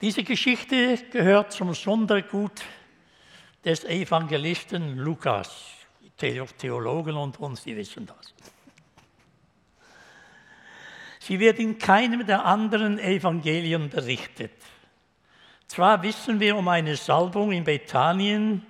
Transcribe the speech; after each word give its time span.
Diese 0.00 0.22
Geschichte 0.22 0.96
gehört 1.10 1.52
zum 1.52 1.74
Sondergut 1.74 2.62
des 3.64 3.84
Evangelisten 3.84 4.96
Lukas. 4.96 5.74
Theologen 6.16 7.16
und 7.16 7.38
uns, 7.40 7.64
die 7.64 7.76
wissen 7.76 8.06
das. 8.06 8.34
Sie 11.18 11.40
wird 11.40 11.58
in 11.58 11.78
keinem 11.78 12.26
der 12.26 12.44
anderen 12.44 12.98
Evangelien 12.98 13.90
berichtet. 13.90 14.52
Zwar 15.66 16.02
wissen 16.02 16.40
wir 16.40 16.56
um 16.56 16.68
eine 16.68 16.96
Salbung 16.96 17.52
in 17.52 17.64
Bethanien, 17.64 18.64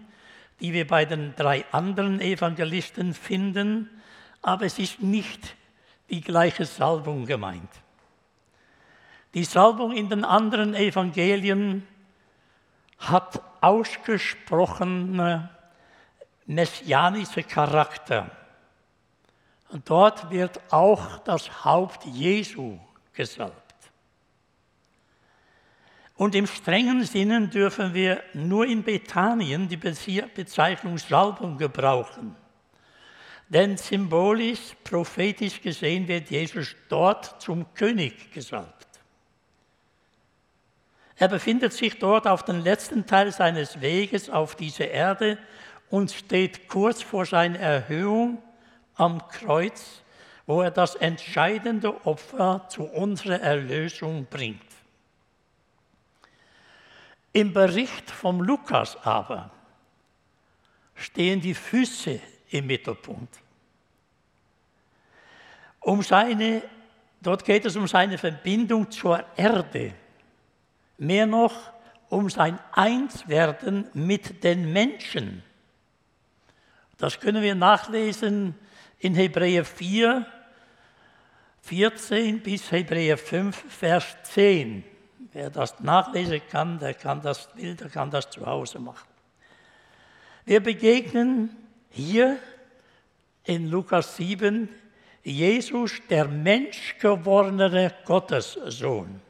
die 0.61 0.73
wir 0.73 0.87
bei 0.87 1.05
den 1.05 1.35
drei 1.37 1.65
anderen 1.73 2.21
Evangelisten 2.21 3.15
finden, 3.15 3.89
aber 4.43 4.65
es 4.65 4.79
ist 4.79 5.01
nicht 5.01 5.55
die 6.11 6.21
gleiche 6.23 6.65
Salbung 6.65 7.27
gemeint. 7.27 7.71
Die 9.35 9.45
Salbung 9.45 9.93
in 9.93 10.09
den 10.09 10.25
anderen 10.25 10.75
Evangelien 10.75 11.87
hat 12.99 13.43
ausgesprochene 13.61 15.51
messianische 16.47 17.43
Charakter. 17.43 18.31
Und 19.69 19.89
dort 19.89 20.31
wird 20.31 20.61
auch 20.73 21.19
das 21.19 21.65
Haupt 21.65 22.05
Jesu 22.07 22.79
gesalbt. 23.13 23.65
Und 26.15 26.35
im 26.35 26.47
strengen 26.47 27.05
Sinne 27.05 27.47
dürfen 27.47 27.95
wir 27.95 28.23
nur 28.35 28.67
in 28.67 28.83
Bethanien 28.83 29.69
die 29.69 29.77
Bezeichnung 29.77 30.99
Salbung 30.99 31.57
gebrauchen. 31.57 32.35
Denn 33.49 33.77
symbolisch, 33.77 34.75
prophetisch 34.83 35.61
gesehen 35.63 36.09
wird 36.09 36.31
Jesus 36.31 36.75
dort 36.89 37.41
zum 37.41 37.73
König 37.73 38.33
gesalbt. 38.33 38.88
Er 41.19 41.27
befindet 41.29 41.73
sich 41.73 41.99
dort 41.99 42.29
auf 42.29 42.45
dem 42.45 42.63
letzten 42.63 43.05
Teil 43.07 43.33
seines 43.33 43.81
Weges 43.81 44.31
auf 44.31 44.55
dieser 44.55 44.89
Erde 44.89 45.37
und 45.91 46.13
steht 46.13 46.69
kurz 46.69 47.03
vor 47.03 47.27
seiner 47.27 47.59
Erhöhung 47.59 48.41
am 48.95 49.27
Kreuz, 49.29 50.03
wo 50.47 50.63
er 50.63 50.71
das 50.71 50.95
entscheidende 50.95 52.07
Opfer 52.07 52.67
zu 52.69 52.85
unserer 52.85 53.41
Erlösung 53.41 54.27
bringt. 54.31 54.63
Im 57.33 57.53
Bericht 57.53 58.11
vom 58.11 58.41
Lukas 58.41 58.97
aber 59.05 59.51
stehen 60.95 61.41
die 61.41 61.55
Füße 61.55 62.21
im 62.51 62.67
Mittelpunkt. 62.67 63.39
Um 65.81 66.03
seine, 66.03 66.63
dort 67.21 67.45
geht 67.45 67.65
es 67.65 67.77
um 67.77 67.87
seine 67.89 68.19
Verbindung 68.19 68.91
zur 68.91 69.25
Erde, 69.37 69.95
mehr 70.99 71.27
noch 71.27 71.55
um 72.09 72.29
sein 72.31 72.59
Einswerden 72.73 73.89
mit 73.95 74.45
den 74.45 74.73
Menschen. 74.73 75.43
Das 76.99 77.21
können 77.21 77.43
wir 77.43 77.55
nachlesen 77.55 78.55
in 78.99 79.15
Hebräer 79.15 79.65
4, 79.65 80.27
14 81.63 82.41
bis 82.41 82.71
Hebräer 82.73 83.17
5, 83.19 83.57
Vers 83.69 84.17
10. 84.25 84.85
Wer 85.33 85.51
das 85.51 85.79
nachlesen 85.81 86.41
kann, 86.51 86.79
der 86.79 86.95
kann 86.95 87.21
das, 87.23 87.49
will, 87.55 87.75
der 87.75 87.89
kann 87.89 88.11
das 88.11 88.31
zu 88.31 88.45
Hause 88.45 88.79
machen. 88.79 89.09
Wir 90.45 90.61
begegnen 90.61 91.55
hier 91.91 92.39
in 93.45 93.69
Lukas 93.69 94.17
7 94.17 94.69
Jesus, 95.23 96.01
der 96.09 96.27
menschgewordene 96.27 97.93
Gottessohn, 98.05 99.21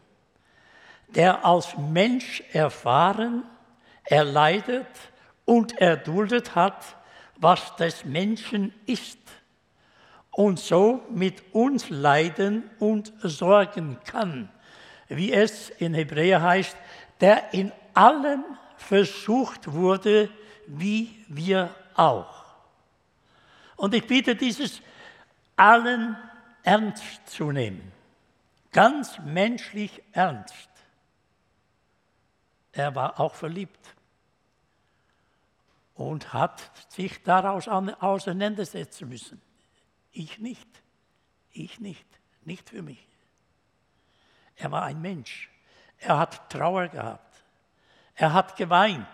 der 1.09 1.45
als 1.45 1.77
Mensch 1.77 2.43
erfahren, 2.53 3.45
erleidet 4.05 4.87
und 5.45 5.79
erduldet 5.81 6.55
hat, 6.55 6.97
was 7.37 7.77
des 7.77 8.05
Menschen 8.05 8.75
ist 8.87 9.19
und 10.31 10.59
so 10.59 11.03
mit 11.11 11.43
uns 11.53 11.91
leiden 11.91 12.69
und 12.79 13.13
sorgen 13.23 13.99
kann, 14.05 14.49
wie 15.09 15.33
es 15.33 15.71
in 15.71 15.95
Hebräer 15.95 16.43
heißt, 16.43 16.77
der 17.21 17.53
in 17.53 17.73
allem 17.95 18.45
versucht 18.77 19.73
wurde, 19.73 20.31
wie 20.67 21.25
wir 21.29 21.75
auch. 21.95 22.45
Und 23.77 23.95
ich 23.95 24.07
bitte 24.07 24.37
dieses 24.37 24.81
allen 25.57 26.17
ernst 26.63 27.27
zu 27.27 27.51
nehmen, 27.51 27.93
ganz 28.73 29.19
menschlich 29.19 30.03
ernst. 30.13 30.69
Er 32.73 32.95
war 32.95 33.19
auch 33.19 33.35
verliebt 33.35 33.95
und 35.95 36.33
hat 36.33 36.71
sich 36.89 37.23
daraus 37.23 37.67
auseinandersetzen 37.69 39.09
müssen. 39.09 39.43
Ich 40.13 40.39
nicht, 40.39 40.69
ich 41.51 41.81
nicht, 41.81 42.07
nicht 42.45 42.71
für 42.71 42.83
mich. 42.83 43.05
Er 44.57 44.71
war 44.71 44.85
ein 44.85 45.01
Mensch. 45.01 45.51
Er 45.99 46.19
hat 46.19 46.51
Trauer 46.51 46.89
gehabt. 46.89 47.43
Er 48.15 48.33
hat 48.33 48.57
geweint. 48.57 49.09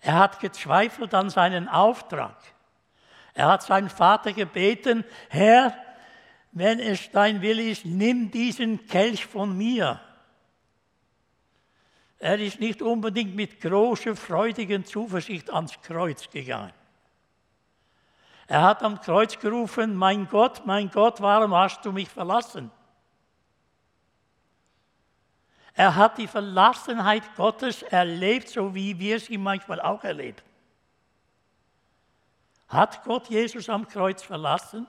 Er 0.00 0.18
hat 0.18 0.40
gezweifelt 0.40 1.14
an 1.14 1.30
seinen 1.30 1.68
Auftrag. 1.68 2.36
Er 3.34 3.48
hat 3.48 3.62
seinen 3.62 3.90
Vater 3.90 4.32
gebeten, 4.32 5.04
Herr, 5.28 5.74
wenn 6.52 6.80
es 6.80 7.10
dein 7.10 7.42
Wille 7.42 7.62
ist, 7.62 7.84
nimm 7.84 8.30
diesen 8.30 8.86
Kelch 8.86 9.26
von 9.26 9.56
mir. 9.56 10.00
Er 12.20 12.38
ist 12.38 12.60
nicht 12.60 12.82
unbedingt 12.82 13.34
mit 13.34 13.60
großer, 13.62 14.14
freudiger 14.14 14.84
Zuversicht 14.84 15.50
ans 15.50 15.80
Kreuz 15.80 16.28
gegangen. 16.28 16.72
Er 18.46 18.62
hat 18.62 18.82
am 18.82 19.00
Kreuz 19.00 19.38
gerufen, 19.38 19.94
mein 19.96 20.28
Gott, 20.28 20.66
mein 20.66 20.90
Gott, 20.90 21.22
warum 21.22 21.54
hast 21.54 21.82
du 21.84 21.92
mich 21.92 22.10
verlassen? 22.10 22.70
Er 25.72 25.96
hat 25.96 26.18
die 26.18 26.26
Verlassenheit 26.26 27.22
Gottes 27.36 27.82
erlebt, 27.82 28.50
so 28.50 28.74
wie 28.74 28.98
wir 28.98 29.18
sie 29.18 29.38
manchmal 29.38 29.80
auch 29.80 30.04
erleben. 30.04 30.42
Hat 32.68 33.02
Gott 33.02 33.30
Jesus 33.30 33.70
am 33.70 33.88
Kreuz 33.88 34.22
verlassen? 34.22 34.86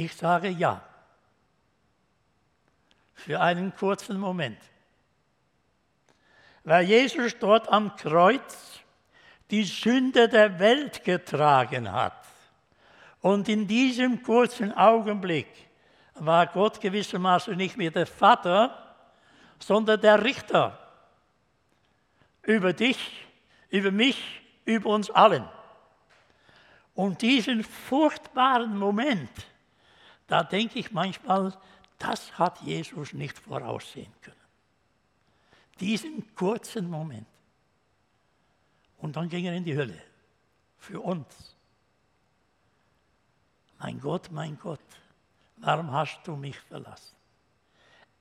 Ich 0.00 0.16
sage 0.16 0.48
ja. 0.48 0.80
Für 3.12 3.38
einen 3.38 3.76
kurzen 3.76 4.18
Moment. 4.18 4.58
Weil 6.64 6.86
Jesus 6.86 7.38
dort 7.38 7.68
am 7.68 7.94
Kreuz 7.96 8.80
die 9.50 9.62
Sünde 9.62 10.26
der 10.26 10.58
Welt 10.58 11.04
getragen 11.04 11.92
hat. 11.92 12.24
Und 13.20 13.46
in 13.50 13.66
diesem 13.66 14.22
kurzen 14.22 14.72
Augenblick 14.72 15.48
war 16.14 16.46
Gott 16.46 16.80
gewissermaßen 16.80 17.54
nicht 17.54 17.76
mehr 17.76 17.90
der 17.90 18.06
Vater, 18.06 18.96
sondern 19.58 20.00
der 20.00 20.24
Richter 20.24 20.78
über 22.40 22.72
dich, 22.72 23.26
über 23.68 23.90
mich, 23.90 24.40
über 24.64 24.88
uns 24.88 25.10
allen. 25.10 25.46
Und 26.94 27.20
diesen 27.20 27.62
furchtbaren 27.64 28.78
Moment, 28.78 29.49
da 30.30 30.44
denke 30.44 30.78
ich 30.78 30.92
manchmal, 30.92 31.52
das 31.98 32.38
hat 32.38 32.60
Jesus 32.60 33.12
nicht 33.12 33.36
voraussehen 33.36 34.12
können. 34.22 34.36
Diesen 35.80 36.34
kurzen 36.36 36.88
Moment. 36.88 37.26
Und 38.98 39.16
dann 39.16 39.28
ging 39.28 39.46
er 39.46 39.54
in 39.54 39.64
die 39.64 39.76
Hölle. 39.76 40.00
Für 40.78 41.00
uns. 41.00 41.56
Mein 43.80 43.98
Gott, 43.98 44.30
mein 44.30 44.56
Gott, 44.56 44.78
warum 45.56 45.90
hast 45.90 46.20
du 46.24 46.36
mich 46.36 46.58
verlassen? 46.60 47.16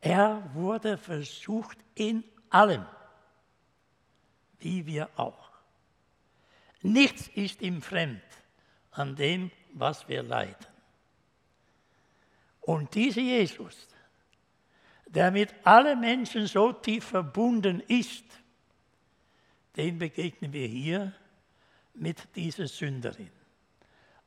Er 0.01 0.49
wurde 0.55 0.97
versucht 0.97 1.77
in 1.93 2.23
allem, 2.49 2.87
wie 4.57 4.83
wir 4.87 5.09
auch. 5.15 5.51
Nichts 6.81 7.27
ist 7.35 7.61
ihm 7.61 7.83
fremd 7.83 8.23
an 8.91 9.15
dem, 9.15 9.51
was 9.73 10.07
wir 10.09 10.23
leiden. 10.23 10.78
Und 12.61 12.93
dieser 12.93 13.21
Jesus, 13.21 13.87
der 15.07 15.31
mit 15.31 15.53
allen 15.63 15.99
Menschen 15.99 16.45
so 16.47 16.71
tief 16.71 17.05
verbunden 17.05 17.81
ist, 17.87 18.23
den 19.75 19.97
begegnen 19.97 20.53
wir 20.53 20.67
hier 20.67 21.13
mit 21.95 22.35
dieser 22.35 22.67
Sünderin. 22.67 23.31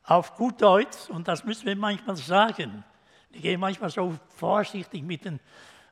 Auf 0.05 0.34
gut 0.34 0.61
Deutsch, 0.61 1.08
und 1.08 1.29
das 1.29 1.44
müssen 1.44 1.67
wir 1.67 1.76
manchmal 1.76 2.17
sagen, 2.17 2.84
wir 3.31 3.40
gehen 3.40 3.61
manchmal 3.61 3.90
so 3.90 4.19
vorsichtig 4.37 5.02
mit 5.02 5.25
den 5.25 5.40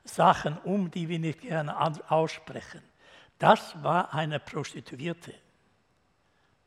Sachen 0.03 0.57
um, 0.59 0.91
die 0.91 1.07
wir 1.07 1.19
nicht 1.19 1.41
gerne 1.41 1.75
aussprechen. 2.09 2.81
Das 3.39 3.81
war 3.81 4.13
eine 4.13 4.39
Prostituierte, 4.39 5.33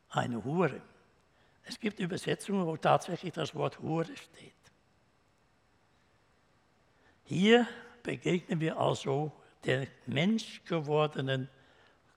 eine 0.09 0.43
Hure. 0.43 0.81
Es 1.63 1.79
gibt 1.79 1.99
Übersetzungen, 1.99 2.65
wo 2.65 2.75
tatsächlich 2.77 3.33
das 3.33 3.53
Wort 3.55 3.79
Hure 3.79 4.15
steht. 4.15 4.54
Hier 7.25 7.67
begegnen 8.03 8.59
wir 8.59 8.77
also 8.77 9.31
der 9.65 9.87
menschgewordenen 10.05 11.49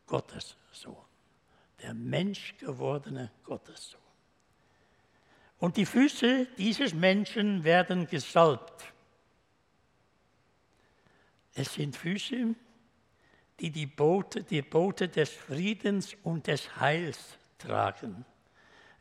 Gottessohn. 0.06 0.96
Der 1.82 1.94
menschgewordene 1.94 3.30
Gottessohn. 3.44 4.00
Und 5.58 5.76
die 5.76 5.86
Füße 5.86 6.46
dieses 6.56 6.94
Menschen 6.94 7.64
werden 7.64 8.06
gesalbt. 8.06 8.92
Es 11.54 11.74
sind 11.74 11.96
Füße, 11.96 12.54
die 13.58 13.70
die 13.70 13.86
Boote, 13.86 14.44
die 14.44 14.62
Boote 14.62 15.08
des 15.08 15.30
Friedens 15.30 16.16
und 16.22 16.46
des 16.46 16.78
Heils 16.78 17.38
tragen, 17.58 18.24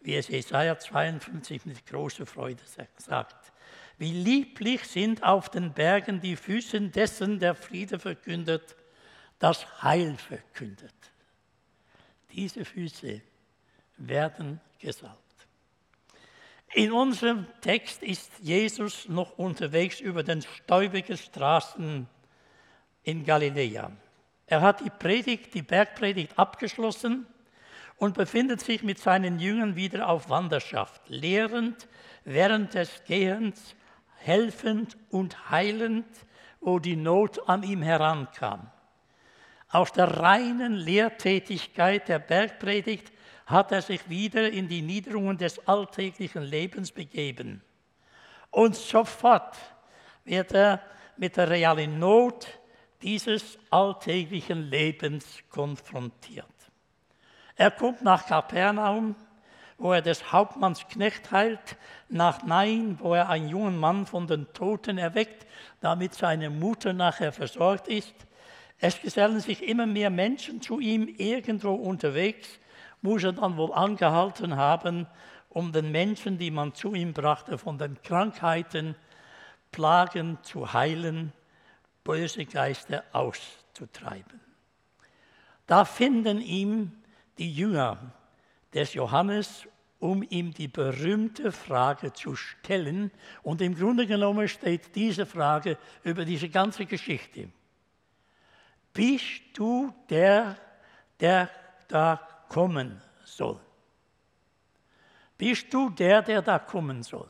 wie 0.02 0.16
es 0.16 0.30
Jesaja 0.30 0.80
52 0.80 1.66
mit 1.66 1.86
großer 1.86 2.26
Freude 2.26 2.64
sagt. 2.98 3.54
Wie 3.98 4.12
lieblich 4.12 4.84
sind 4.84 5.24
auf 5.24 5.50
den 5.50 5.74
Bergen 5.74 6.22
die 6.22 6.36
Füße 6.36 6.80
dessen, 6.82 7.40
der 7.40 7.56
Friede 7.56 7.98
verkündet, 7.98 8.76
das 9.40 9.82
Heil 9.82 10.16
verkündet. 10.18 10.94
Diese 12.32 12.64
Füße 12.64 13.22
werden 13.98 14.62
gesalbt. 14.80 15.18
In 16.74 16.92
unserem 16.92 17.48
Text 17.62 18.04
ist 18.04 18.32
Jesus 18.40 19.08
noch 19.08 19.38
unterwegs 19.38 20.00
über 20.00 20.22
den 20.22 20.42
stäubigen 20.42 21.18
Straßen 21.18 22.08
in 23.04 23.26
Galiläa. 23.26 23.92
Er 24.46 24.62
hat 24.62 24.82
die 24.82 24.90
Predigt, 24.90 25.54
die 25.54 25.62
Bergpredigt 25.62 26.38
abgeschlossen 26.38 27.26
und 27.98 28.16
befindet 28.16 28.62
sich 28.62 28.84
mit 28.84 29.00
seinen 29.00 29.40
Jüngern 29.40 29.76
wieder 29.76 30.08
auf 30.08 30.30
Wanderschaft, 30.30 31.02
lehrend 31.08 31.88
während 32.26 32.74
des 32.74 33.04
Gehens, 33.06 33.76
helfend 34.28 34.98
und 35.10 35.50
heilend, 35.50 36.06
wo 36.60 36.80
die 36.80 36.98
Not 36.98 37.48
an 37.48 37.64
ihm 37.64 37.82
herankam. 37.82 38.70
Aus 39.70 39.92
der 39.92 40.20
reinen 40.20 40.74
Lehrtätigkeit 40.74 42.08
der 42.08 42.20
Bergpredigt 42.20 43.12
hat 43.46 43.72
er 43.72 43.82
sich 43.82 44.10
wieder 44.10 44.52
in 44.52 44.68
die 44.68 44.82
Niederungen 44.82 45.38
des 45.38 45.66
alltäglichen 45.68 46.44
Lebens 46.44 46.92
begeben. 46.92 47.62
Und 48.52 48.76
sofort 48.76 49.58
wird 50.26 50.54
er 50.54 50.82
mit 51.16 51.38
der 51.38 51.50
realen 51.50 51.98
Not 52.00 52.48
dieses 53.02 53.58
alltäglichen 53.70 54.70
Lebens 54.70 55.40
konfrontiert. 55.50 56.46
Er 57.56 57.72
kommt 57.72 58.02
nach 58.02 58.26
Kapernaum, 58.26 59.16
wo 59.78 59.94
er 59.94 60.02
des 60.02 60.32
Hauptmanns 60.32 60.88
Knecht 60.88 61.32
heilt, 61.32 61.78
nach 62.10 62.44
Nein, 62.44 62.98
wo 63.00 63.14
er 63.14 63.30
einen 63.30 63.50
jungen 63.50 63.78
Mann 63.78 64.06
von 64.06 64.28
den 64.28 64.52
Toten 64.54 64.98
erweckt, 64.98 65.46
damit 65.82 66.14
seine 66.14 66.50
Mutter 66.50 66.94
nachher 66.94 67.32
versorgt 67.32 67.88
ist. 67.88 68.14
Es 68.80 69.02
gesellen 69.02 69.40
sich 69.40 69.68
immer 69.68 69.86
mehr 69.86 70.10
Menschen 70.10 70.62
zu 70.62 70.80
ihm 70.80 71.08
irgendwo 71.08 71.74
unterwegs, 71.74 72.60
muss 73.02 73.24
er 73.24 73.34
dann 73.34 73.58
wohl 73.58 73.74
angehalten 73.74 74.56
haben, 74.56 75.08
um 75.50 75.72
den 75.72 75.92
Menschen, 75.92 76.38
die 76.38 76.52
man 76.52 76.74
zu 76.74 76.94
ihm 76.94 77.14
brachte, 77.14 77.58
von 77.58 77.78
den 77.78 78.02
Krankheiten, 78.02 78.96
Plagen 79.72 80.38
zu 80.42 80.74
heilen, 80.74 81.34
böse 82.04 82.46
Geister 82.46 83.04
auszutreiben. 83.12 84.40
Da 85.68 85.86
finden 85.86 86.42
ihm 86.42 86.92
die 87.38 87.54
Jünger 87.54 87.98
des 88.74 88.94
Johannes, 88.94 89.68
um 90.00 90.24
ihm 90.24 90.54
die 90.54 90.68
berühmte 90.68 91.52
Frage 91.52 92.14
zu 92.14 92.36
stellen. 92.36 93.12
Und 93.44 93.62
im 93.62 93.76
Grunde 93.76 94.06
genommen 94.06 94.48
steht 94.48 94.96
diese 94.96 95.26
Frage 95.26 95.78
über 96.04 96.26
diese 96.26 96.50
ganze 96.50 96.86
Geschichte. 96.86 97.50
Bist 98.94 99.42
du 99.54 99.94
der, 100.10 100.58
der 101.20 101.50
da 101.88 102.20
kommen 102.50 103.02
soll? 103.24 103.60
Bist 105.38 105.72
du 105.74 105.90
der, 105.90 106.22
der 106.22 106.42
da 106.42 106.60
kommen 106.60 107.04
soll? 107.04 107.30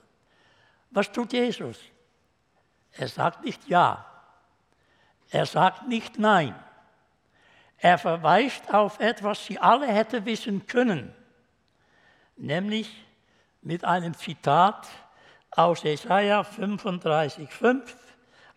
Was 0.92 1.12
tut 1.12 1.34
Jesus? 1.34 1.80
Er 2.94 3.08
sagt 3.08 3.44
nicht 3.44 3.68
ja. 3.68 4.06
Er 5.30 5.46
sagt 5.46 5.88
nicht 5.88 6.18
nein. 6.18 6.56
Er 7.78 7.98
verweist 7.98 8.74
auf 8.74 9.00
etwas, 9.00 9.46
sie 9.46 9.60
alle 9.60 9.88
hätte 9.88 10.26
wissen 10.26 10.66
können, 10.66 11.14
nämlich 12.38 13.06
mit 13.62 13.84
einem 13.84 14.14
Zitat 14.14 14.88
aus 15.52 15.84
Jesaja 15.84 16.42
35,5, 16.42 17.82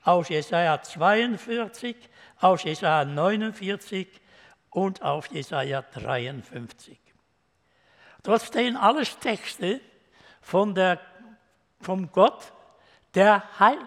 aus 0.05 0.29
Jesaja 0.29 0.82
42, 0.82 1.97
aus 2.41 2.62
Jesaja 2.65 3.05
49 3.05 4.09
und 4.71 5.03
auf 5.03 5.27
Jesaja 5.29 5.82
53. 5.82 6.99
Dort 8.23 8.43
stehen 8.43 8.77
alles 8.77 9.19
Texte 9.19 9.81
von 10.41 10.75
der, 10.75 11.00
vom 11.81 12.11
Gott, 12.12 12.53
der 13.15 13.59
heilt. 13.59 13.81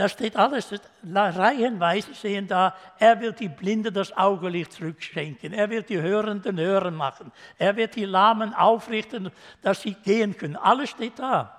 Da 0.00 0.08
steht 0.08 0.34
alles, 0.34 0.72
reihenweise 1.04 2.14
sehen 2.14 2.46
da, 2.46 2.74
er 2.98 3.20
wird 3.20 3.38
die 3.38 3.50
Blinde 3.50 3.92
das 3.92 4.16
Augelicht 4.16 4.72
zurückschenken, 4.72 5.52
er 5.52 5.68
wird 5.68 5.90
die 5.90 6.00
Hörenden 6.00 6.58
hören 6.58 6.94
machen, 6.94 7.30
er 7.58 7.76
wird 7.76 7.96
die 7.96 8.06
Lahmen 8.06 8.54
aufrichten, 8.54 9.30
dass 9.60 9.82
sie 9.82 9.92
gehen 9.92 10.34
können. 10.38 10.56
Alles 10.56 10.88
steht 10.88 11.18
da. 11.18 11.54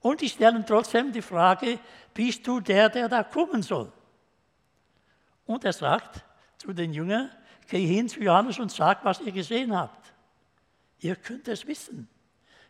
Und 0.00 0.20
die 0.20 0.28
stellen 0.28 0.66
trotzdem 0.66 1.12
die 1.12 1.22
Frage, 1.22 1.78
bist 2.12 2.44
du 2.44 2.58
der, 2.58 2.88
der 2.88 3.08
da 3.08 3.22
kommen 3.22 3.62
soll? 3.62 3.92
Und 5.46 5.64
er 5.64 5.72
sagt 5.72 6.24
zu 6.58 6.72
den 6.72 6.92
Jüngern, 6.92 7.30
geh 7.68 7.86
hin 7.86 8.08
zu 8.08 8.18
Johannes 8.18 8.58
und 8.58 8.72
sag, 8.72 9.04
was 9.04 9.20
ihr 9.20 9.30
gesehen 9.30 9.72
habt. 9.72 10.12
Ihr 10.98 11.14
könnt 11.14 11.46
es 11.46 11.64
wissen. 11.68 12.08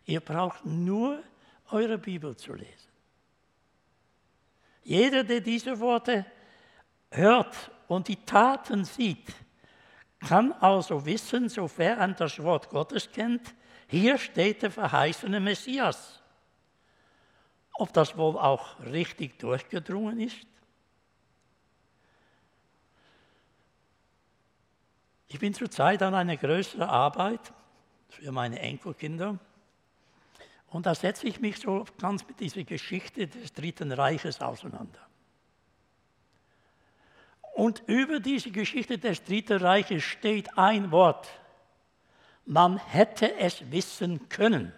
Ihr 0.04 0.20
braucht 0.20 0.66
nur 0.66 1.22
eure 1.70 1.96
Bibel 1.96 2.36
zu 2.36 2.52
lesen. 2.52 2.93
Jeder, 4.84 5.24
der 5.24 5.40
diese 5.40 5.80
Worte 5.80 6.26
hört 7.10 7.70
und 7.88 8.06
die 8.06 8.24
Taten 8.24 8.84
sieht, 8.84 9.32
kann 10.20 10.52
also 10.52 11.04
wissen, 11.04 11.48
sofern 11.48 11.98
er 11.98 12.08
das 12.16 12.42
Wort 12.42 12.68
Gottes 12.68 13.10
kennt, 13.10 13.54
hier 13.88 14.18
steht 14.18 14.62
der 14.62 14.70
verheißene 14.70 15.40
Messias. 15.40 16.22
Ob 17.74 17.92
das 17.92 18.16
wohl 18.16 18.38
auch 18.38 18.78
richtig 18.80 19.38
durchgedrungen 19.38 20.20
ist? 20.20 20.46
Ich 25.26 25.38
bin 25.38 25.52
zurzeit 25.52 26.02
an 26.02 26.14
einer 26.14 26.36
größeren 26.36 26.88
Arbeit 26.88 27.52
für 28.08 28.30
meine 28.30 28.60
Enkelkinder. 28.60 29.38
Und 30.74 30.86
da 30.86 30.94
setze 30.94 31.28
ich 31.28 31.40
mich 31.40 31.58
so 31.58 31.84
ganz 31.98 32.26
mit 32.26 32.40
dieser 32.40 32.64
Geschichte 32.64 33.28
des 33.28 33.52
Dritten 33.52 33.92
Reiches 33.92 34.40
auseinander. 34.40 34.98
Und 37.54 37.82
über 37.86 38.18
diese 38.18 38.50
Geschichte 38.50 38.98
des 38.98 39.22
Dritten 39.22 39.62
Reiches 39.62 40.02
steht 40.02 40.58
ein 40.58 40.90
Wort. 40.90 41.28
Man 42.44 42.76
hätte 42.76 43.36
es 43.36 43.70
wissen 43.70 44.28
können. 44.28 44.72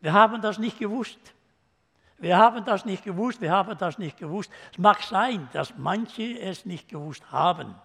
Wir 0.00 0.14
haben 0.14 0.40
das 0.40 0.58
nicht 0.58 0.78
gewusst. 0.78 1.18
Wir 2.16 2.38
haben 2.38 2.64
das 2.64 2.84
nicht 2.84 3.04
gewusst, 3.04 3.40
wir 3.40 3.52
haben 3.52 3.76
das 3.78 3.98
nicht 3.98 4.16
gewusst. 4.16 4.50
Es 4.72 4.78
mag 4.78 5.02
sein, 5.02 5.48
dass 5.52 5.76
manche 5.76 6.40
es 6.40 6.64
nicht 6.64 6.88
gewusst 6.88 7.30
haben 7.30 7.76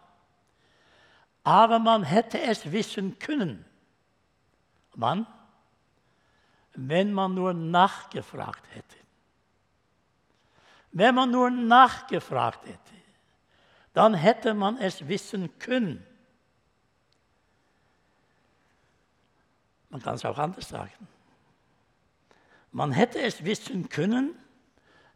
aber 1.43 1.79
man 1.79 2.03
hätte 2.03 2.41
es 2.41 2.71
wissen 2.71 3.19
können. 3.19 3.65
Wann? 4.95 5.27
Wenn 6.73 7.13
man 7.13 7.33
nur 7.33 7.53
nachgefragt 7.53 8.63
hätte. 8.73 8.97
Wenn 10.91 11.15
man 11.15 11.31
nur 11.31 11.49
nachgefragt 11.49 12.65
hätte, 12.65 12.79
dann 13.93 14.13
hätte 14.13 14.53
man 14.53 14.77
es 14.77 15.07
wissen 15.07 15.57
können. 15.59 16.05
Man 19.89 20.01
kann 20.01 20.15
es 20.15 20.25
auch 20.25 20.37
anders 20.37 20.69
sagen. 20.69 21.07
Man 22.71 22.91
hätte 22.91 23.21
es 23.21 23.43
wissen 23.43 23.87
können, 23.89 24.35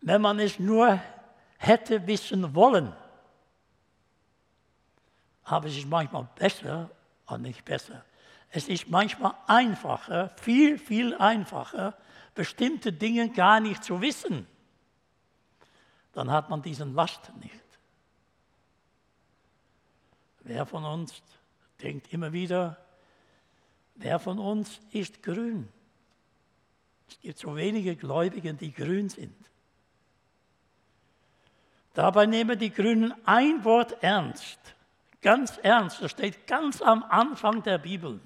wenn 0.02 0.22
man 0.22 0.40
es 0.40 0.60
nur 0.60 1.00
hätte 1.58 2.06
wissen 2.06 2.54
wollen. 2.54 2.96
Aber 5.44 5.68
es 5.68 5.78
ist 5.78 5.88
manchmal 5.88 6.28
besser, 6.36 6.92
oder 7.26 7.40
nicht 7.40 7.66
besser, 7.66 8.04
es 8.50 8.68
ist 8.70 8.90
manchmal 8.90 9.34
einfacher, 9.48 10.30
viel, 10.38 10.78
viel 10.80 11.16
einfacher, 11.16 11.98
bestimmte 12.34 12.94
Dinge 12.94 13.30
gar 13.30 13.60
nicht 13.60 13.84
zu 13.84 14.02
wissen. 14.02 14.48
Dann 16.14 16.32
hat 16.32 16.50
man 16.50 16.62
diesen 16.62 16.94
Last 16.96 17.32
nicht. 17.40 17.54
Wer 20.42 20.66
von 20.66 20.86
uns 20.86 21.22
denkt 21.82 22.14
immer 22.14 22.32
wieder, 22.32 22.78
wer 23.96 24.18
von 24.20 24.40
uns 24.40 24.80
ist 24.92 25.22
grün? 25.22 25.68
Es 27.10 27.20
gibt 27.20 27.38
so 27.38 27.56
wenige 27.56 27.96
Gläubige, 27.96 28.54
die 28.54 28.72
grün 28.72 29.10
sind. 29.10 29.36
Dabei 31.94 32.28
nehmen 32.28 32.58
die 32.60 32.72
Grünen 32.72 33.14
ein 33.26 33.64
Wort 33.64 34.04
ernst, 34.04 34.60
ganz 35.22 35.58
ernst, 35.64 36.02
das 36.02 36.12
steht 36.12 36.46
ganz 36.48 36.82
am 36.82 37.04
Anfang 37.04 37.64
der 37.64 37.80
Bibel. 37.80 38.20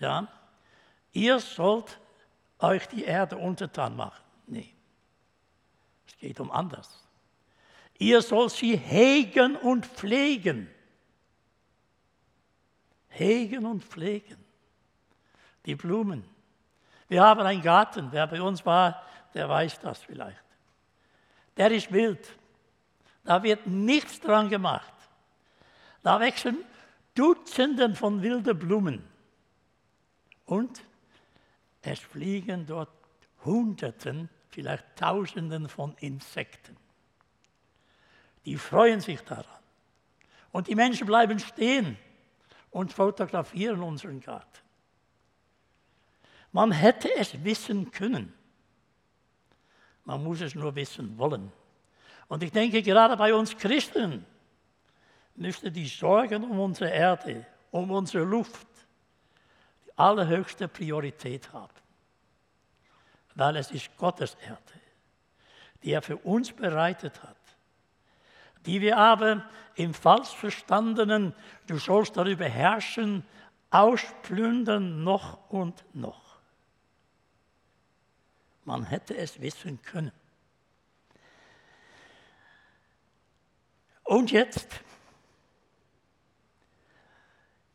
Ja, 0.00 0.26
ihr 1.12 1.38
sollt 1.38 2.00
euch 2.58 2.88
die 2.88 3.04
Erde 3.04 3.36
untertan 3.36 3.94
machen. 3.94 4.22
Nee, 4.46 4.72
es 6.08 6.16
geht 6.16 6.40
um 6.40 6.50
anders. 6.50 7.06
Ihr 7.98 8.22
sollt 8.22 8.52
sie 8.52 8.76
hegen 8.76 9.56
und 9.56 9.86
pflegen. 9.86 10.70
Hegen 13.08 13.66
und 13.66 13.84
pflegen. 13.84 14.42
Die 15.66 15.74
Blumen. 15.74 16.24
Wir 17.08 17.22
haben 17.22 17.42
einen 17.42 17.60
Garten. 17.60 18.08
Wer 18.10 18.26
bei 18.26 18.40
uns 18.40 18.64
war, 18.64 19.02
der 19.34 19.48
weiß 19.48 19.80
das 19.80 20.02
vielleicht. 20.02 20.42
Der 21.58 21.70
ist 21.70 21.92
wild. 21.92 22.26
Da 23.24 23.42
wird 23.42 23.66
nichts 23.66 24.18
dran 24.18 24.48
gemacht. 24.48 24.94
Da 26.02 26.18
wechseln 26.20 26.64
Dutzenden 27.14 27.94
von 27.94 28.22
wilden 28.22 28.58
Blumen. 28.58 29.04
Und 30.50 30.82
es 31.80 32.00
fliegen 32.00 32.66
dort 32.66 32.90
Hunderten, 33.44 34.28
vielleicht 34.48 34.84
Tausenden 34.96 35.68
von 35.68 35.94
Insekten. 36.00 36.76
Die 38.44 38.56
freuen 38.56 38.98
sich 38.98 39.20
daran. 39.20 39.62
Und 40.50 40.66
die 40.66 40.74
Menschen 40.74 41.06
bleiben 41.06 41.38
stehen 41.38 41.96
und 42.72 42.92
fotografieren 42.92 43.80
unseren 43.80 44.18
Garten. 44.18 44.58
Man 46.50 46.72
hätte 46.72 47.14
es 47.14 47.44
wissen 47.44 47.92
können. 47.92 48.32
Man 50.04 50.24
muss 50.24 50.40
es 50.40 50.56
nur 50.56 50.74
wissen 50.74 51.16
wollen. 51.16 51.52
Und 52.26 52.42
ich 52.42 52.50
denke, 52.50 52.82
gerade 52.82 53.16
bei 53.16 53.32
uns 53.32 53.56
Christen 53.56 54.26
müsste 55.36 55.70
die 55.70 55.86
Sorgen 55.86 56.42
um 56.42 56.58
unsere 56.58 56.90
Erde, 56.90 57.46
um 57.70 57.88
unsere 57.92 58.24
Luft, 58.24 58.66
allerhöchste 60.00 60.68
Priorität 60.68 61.52
haben. 61.52 61.72
Weil 63.34 63.56
es 63.56 63.70
ist 63.70 63.96
Gottes 63.96 64.36
Erde, 64.42 64.80
die 65.82 65.92
er 65.92 66.02
für 66.02 66.16
uns 66.16 66.52
bereitet 66.52 67.22
hat 67.22 67.36
die 68.66 68.80
wir 68.80 68.96
aber 68.96 69.44
im 69.74 69.94
falsch 69.94 70.28
verstandenen, 70.28 71.34
du 71.66 71.78
sollst 71.78 72.16
darüber 72.16 72.44
herrschen, 72.44 73.24
ausplündern 73.70 75.02
noch 75.02 75.50
und 75.50 75.84
noch. 75.94 76.38
Man 78.64 78.84
hätte 78.84 79.16
es 79.16 79.40
wissen 79.40 79.80
können. 79.82 80.12
Und 84.04 84.32
jetzt, 84.32 84.68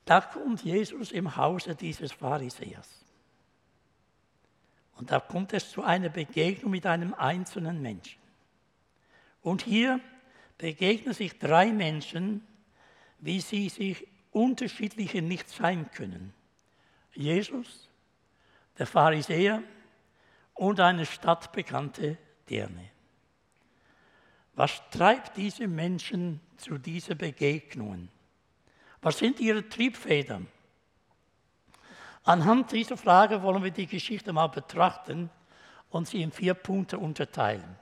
da 0.06 0.22
kommt 0.22 0.64
Jesus 0.64 1.12
im 1.12 1.36
Hause 1.36 1.76
dieses 1.76 2.12
Pharisäers. 2.12 2.90
Und 4.98 5.12
da 5.12 5.20
kommt 5.20 5.52
es 5.54 5.72
zu 5.72 5.84
einer 5.84 6.10
Begegnung 6.10 6.72
mit 6.72 6.86
einem 6.86 7.14
einzelnen 7.14 7.82
Menschen. 7.82 8.22
Und 9.42 9.64
hier 9.64 10.00
begegnen 10.58 11.14
sich 11.14 11.38
drei 11.38 11.74
Menschen, 11.74 12.46
wie 13.20 13.42
sie 13.42 13.70
sich 13.70 14.08
unterschiedliche 14.32 15.22
nicht 15.22 15.50
sein 15.50 15.90
können. 15.92 16.34
Jesus, 17.14 17.90
der 18.78 18.88
Pharisäer 18.88 19.64
und 20.54 20.80
eine 20.80 21.06
stadtbekannte 21.06 22.18
Dirne. 22.50 22.90
Was 24.54 24.82
treibt 24.92 25.36
diese 25.38 25.68
Menschen 25.68 26.40
zu 26.58 26.78
diesen 26.78 27.18
Begegnungen? 27.18 28.10
Was 29.06 29.20
sind 29.20 29.40
ihre 29.40 29.70
Triebfedern? 29.70 30.48
Anhand 32.24 32.72
dieser 32.72 32.98
Frage 32.98 33.44
wollen 33.44 33.64
wir 33.64 33.70
die 33.70 33.86
Geschichte 33.86 34.34
mal 34.34 34.48
betrachten 34.48 35.30
und 35.92 36.08
sie 36.08 36.24
in 36.24 36.32
vier 36.32 36.56
Punkte 36.56 36.98
unterteilen. 36.98 37.78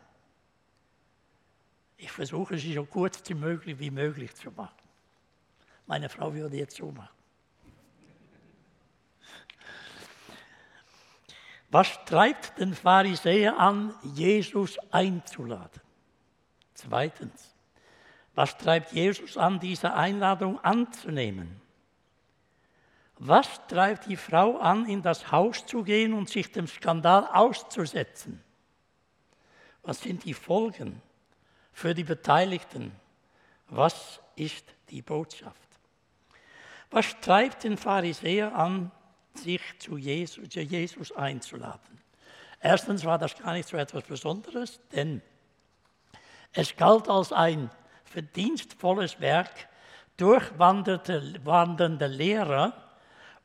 Ich 1.95 2.11
versuche 2.11 2.57
sie 2.57 2.73
so 2.73 2.83
kurz 2.83 3.21
wie 3.29 3.35
möglich, 3.35 3.79
wie 3.79 3.89
möglich 3.89 4.35
zu 4.35 4.51
machen. 4.51 4.75
Meine 5.85 6.09
Frau 6.09 6.33
würde 6.33 6.57
jetzt 6.57 6.75
so 6.75 6.91
machen. 6.91 7.15
Was 11.69 12.03
treibt 12.03 12.59
den 12.59 12.73
Pharisäer 12.73 13.57
an, 13.57 13.95
Jesus 14.13 14.77
einzuladen? 14.91 15.81
Zweitens, 16.73 17.52
was 18.35 18.57
treibt 18.57 18.91
Jesus 18.93 19.37
an, 19.37 19.59
diese 19.59 19.93
Einladung 19.93 20.59
anzunehmen? 20.63 21.61
Was 23.19 23.67
treibt 23.67 24.07
die 24.07 24.17
Frau 24.17 24.57
an, 24.57 24.85
in 24.85 25.01
das 25.01 25.31
Haus 25.31 25.65
zu 25.65 25.83
gehen 25.83 26.13
und 26.13 26.29
sich 26.29 26.51
dem 26.51 26.67
Skandal 26.67 27.27
auszusetzen? 27.31 28.43
Was 29.83 30.01
sind 30.01 30.25
die 30.25 30.33
Folgen? 30.33 31.01
für 31.73 31.93
die 31.93 32.03
Beteiligten. 32.03 32.93
Was 33.67 34.21
ist 34.35 34.65
die 34.89 35.01
Botschaft? 35.01 35.57
Was 36.91 37.19
treibt 37.19 37.63
den 37.63 37.75
Pharisäer 37.75 38.55
an, 38.55 38.91
sich 39.33 39.61
zu 39.79 39.97
Jesus, 39.97 40.47
zu 40.47 40.61
Jesus 40.61 41.11
einzuladen? 41.11 41.99
Erstens 42.59 43.03
war 43.03 43.17
das 43.17 43.35
gar 43.35 43.53
nicht 43.53 43.67
so 43.67 43.75
etwas 43.75 44.03
Besonderes, 44.03 44.79
denn 44.91 45.21
es 46.53 46.75
galt 46.75 47.09
als 47.09 47.33
ein 47.33 47.69
verdienstvolles 48.13 49.20
Werk, 49.20 49.67
durchwandernde 50.17 52.08
Lehrer 52.08 52.74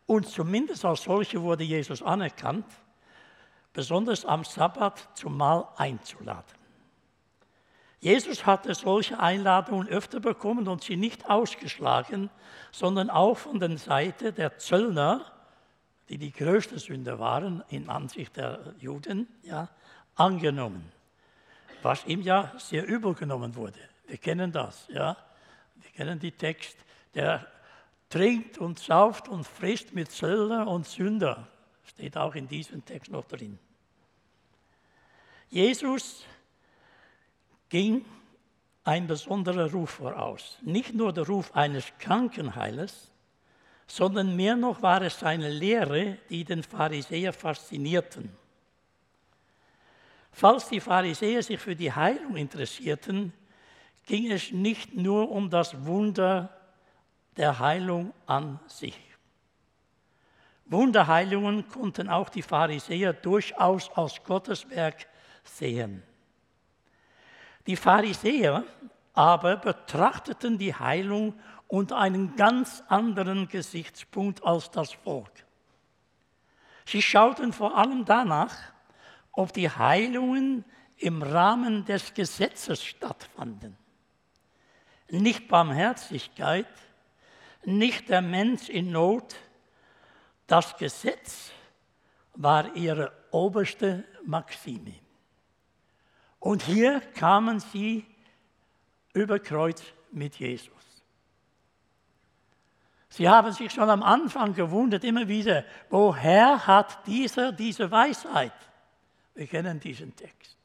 und 0.07 0.29
zumindest 0.29 0.85
als 0.85 1.03
solche 1.03 1.43
wurde 1.43 1.65
Jesus 1.65 2.03
anerkannt, 2.03 2.67
besonders 3.73 4.25
am 4.25 4.45
Sabbat 4.45 5.09
zum 5.15 5.37
Mahl 5.37 5.67
einzuladen. 5.77 6.59
Jesus 8.01 8.47
hatte 8.47 8.75
solche 8.75 9.19
Einladungen 9.19 9.89
öfter 9.89 10.21
bekommen 10.21 10.69
und 10.69 10.85
sie 10.85 10.97
nicht 10.97 11.29
ausgeschlagen, 11.29 12.31
sondern 12.71 13.11
auch 13.11 13.39
von 13.39 13.59
der 13.59 13.77
Seite 13.77 14.33
der 14.33 14.59
Zöllner, 14.59 15.33
die 16.09 16.19
die 16.19 16.31
größte 16.31 16.79
Sünde 16.79 17.19
waren 17.19 17.65
in 17.71 17.89
Ansicht 17.89 18.37
der 18.37 18.75
Juden, 18.79 19.27
ja, 19.43 19.69
angenommen. 20.15 20.93
Was 21.83 22.07
ihm 22.07 22.23
ja 22.23 22.53
sehr 22.59 22.87
übel 22.87 23.15
genommen 23.15 23.57
wurde. 23.57 23.88
Wir 24.09 24.19
kennen 24.19 24.51
das, 24.51 24.89
ja. 24.89 25.17
Wir 25.77 25.91
kennen 25.93 26.19
die 26.19 26.33
Text, 26.33 26.77
der 27.15 27.47
trinkt 28.09 28.59
und 28.59 28.79
sauft 28.79 29.29
und 29.29 29.47
frisst 29.47 29.95
mit 29.95 30.11
Zöllner 30.11 30.67
und 30.67 30.87
Sünder. 30.87 31.47
Steht 31.85 32.17
auch 32.17 32.35
in 32.35 32.49
diesem 32.49 32.85
Text 32.85 33.11
noch 33.11 33.27
drin. 33.27 33.59
Jesus 35.51 36.25
ging 37.69 38.05
ein 38.85 39.07
besonderer 39.07 39.71
Ruf 39.71 39.91
voraus. 39.91 40.59
Nicht 40.63 40.95
nur 40.95 41.13
der 41.13 41.27
Ruf 41.27 41.55
eines 41.55 41.85
Krankenheilers, 41.99 43.11
sondern 43.87 44.37
mehr 44.37 44.57
noch 44.57 44.83
war 44.83 45.03
es 45.03 45.21
seine 45.21 45.51
Lehre, 45.51 46.19
die 46.31 46.45
den 46.45 46.63
Pharisäer 46.63 47.33
faszinierten. 47.33 48.31
Falls 50.33 50.69
die 50.69 50.81
Pharisäer 50.81 51.43
sich 51.43 51.59
für 51.59 51.75
die 51.75 51.93
Heilung 51.93 52.37
interessierten, 52.37 53.33
ging 54.09 54.33
es 54.33 54.51
nicht 54.51 54.95
nur 54.95 55.31
um 55.31 55.51
das 55.51 55.87
Wunder 55.87 56.51
der 57.37 57.61
Heilung 57.61 58.13
an 58.27 58.59
sich. 58.67 58.99
Wunderheilungen 60.65 61.69
konnten 61.69 62.09
auch 62.09 62.29
die 62.29 62.43
Pharisäer 62.43 63.13
durchaus 63.13 63.91
als 63.93 64.23
Gotteswerk 64.25 65.07
sehen. 65.45 66.03
Die 67.67 67.77
Pharisäer 67.77 68.65
aber 69.13 69.57
betrachteten 69.57 70.59
die 70.59 70.75
Heilung 70.75 71.35
unter 71.67 71.99
einem 71.99 72.35
ganz 72.37 72.83
anderen 72.89 73.47
Gesichtspunkt 73.49 74.43
als 74.43 74.71
das 74.71 74.93
Volk. 74.93 75.33
Sie 76.87 77.03
schauten 77.03 77.53
vor 77.53 77.77
allem 77.77 78.07
danach, 78.07 78.57
ob 79.33 79.53
die 79.53 79.71
Heilungen 79.71 80.65
im 80.97 81.23
Rahmen 81.23 81.85
des 81.85 82.15
Gesetzes 82.15 82.83
stattfanden. 82.83 83.77
Nicht 85.11 85.49
Barmherzigkeit, 85.49 86.67
nicht 87.65 88.09
der 88.09 88.23
Mensch 88.23 88.69
in 88.69 88.91
Not, 88.91 89.37
das 90.47 90.77
Gesetz 90.77 91.51
war 92.35 92.75
ihre 92.77 93.13
oberste 93.31 94.05
Maxime. 94.25 94.95
Und 96.41 96.63
hier 96.63 97.01
kamen 97.01 97.61
sie 97.61 98.07
über 99.13 99.39
Kreuz 99.39 99.83
mit 100.13 100.37
Jesus. 100.37 100.73
Sie 103.09 103.29
haben 103.29 103.53
sich 103.53 103.73
schon 103.73 103.91
am 103.91 104.03
Anfang 104.03 104.55
gewundert, 104.55 105.03
immer 105.03 105.27
wieder, 105.27 105.65
woher 105.91 106.67
hat 106.67 107.07
dieser 107.07 107.53
diese 107.53 107.91
Weisheit? 107.91 108.53
Wir 109.35 109.47
kennen 109.47 109.81
diesen 109.81 110.15
Text. 110.15 110.58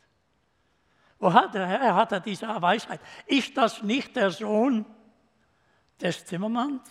Woher 1.23 1.95
hat 1.95 2.11
er 2.11 2.19
diese 2.19 2.45
Weisheit? 2.61 2.99
Ist 3.25 3.55
das 3.55 3.81
nicht 3.81 4.13
der 4.13 4.29
Sohn 4.29 4.85
des 6.01 6.25
Zimmermanns? 6.25 6.81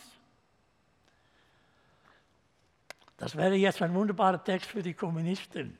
Das 3.18 3.36
wäre 3.36 3.54
jetzt 3.56 3.82
ein 3.82 3.92
wunderbarer 3.92 4.42
Text 4.42 4.70
für 4.70 4.82
die 4.82 4.94
Kommunisten. 4.94 5.76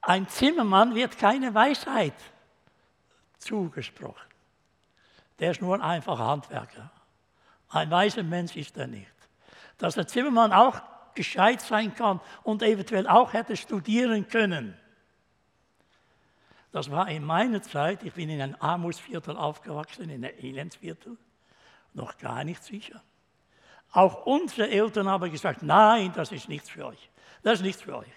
Ein 0.00 0.26
Zimmermann 0.28 0.96
wird 0.96 1.16
keine 1.16 1.54
Weisheit 1.54 2.14
zugesprochen. 3.38 4.28
Der 5.38 5.52
ist 5.52 5.62
nur 5.62 5.76
ein 5.76 5.80
einfacher 5.80 6.26
Handwerker. 6.26 6.90
Ein 7.68 7.88
weiser 7.92 8.24
Mensch 8.24 8.56
ist 8.56 8.76
er 8.76 8.88
nicht. 8.88 9.14
Dass 9.78 9.94
der 9.94 10.08
Zimmermann 10.08 10.52
auch 10.52 10.82
gescheit 11.14 11.60
sein 11.60 11.94
kann 11.94 12.20
und 12.42 12.64
eventuell 12.64 13.06
auch 13.06 13.32
hätte 13.32 13.56
studieren 13.56 14.26
können. 14.26 14.76
Das 16.74 16.90
war 16.90 17.08
in 17.08 17.24
meiner 17.24 17.62
Zeit, 17.62 18.02
ich 18.02 18.14
bin 18.14 18.28
in 18.28 18.40
einem 18.42 18.56
Armutsviertel 18.58 19.36
aufgewachsen, 19.36 20.10
in 20.10 20.24
einem 20.24 20.36
Elendsviertel, 20.40 21.16
noch 21.92 22.18
gar 22.18 22.42
nicht 22.42 22.64
sicher. 22.64 23.00
Auch 23.92 24.26
unsere 24.26 24.68
Eltern 24.68 25.06
haben 25.06 25.30
gesagt, 25.30 25.62
nein, 25.62 26.12
das 26.16 26.32
ist 26.32 26.48
nichts 26.48 26.68
für 26.68 26.86
euch. 26.86 27.10
Das 27.44 27.60
ist 27.60 27.62
nichts 27.62 27.82
für 27.82 27.98
euch. 27.98 28.12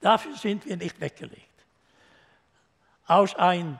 Dafür 0.00 0.34
sind 0.36 0.64
wir 0.64 0.78
nicht 0.78 0.98
weggelegt. 1.02 1.66
Aus 3.06 3.34
ein 3.34 3.78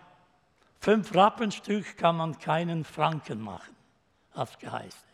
Fünf-Rappenstück 0.80 1.96
kann 1.96 2.18
man 2.18 2.38
keinen 2.38 2.84
Franken 2.84 3.40
machen, 3.40 3.74
als 4.34 4.58
geheißen. 4.58 5.08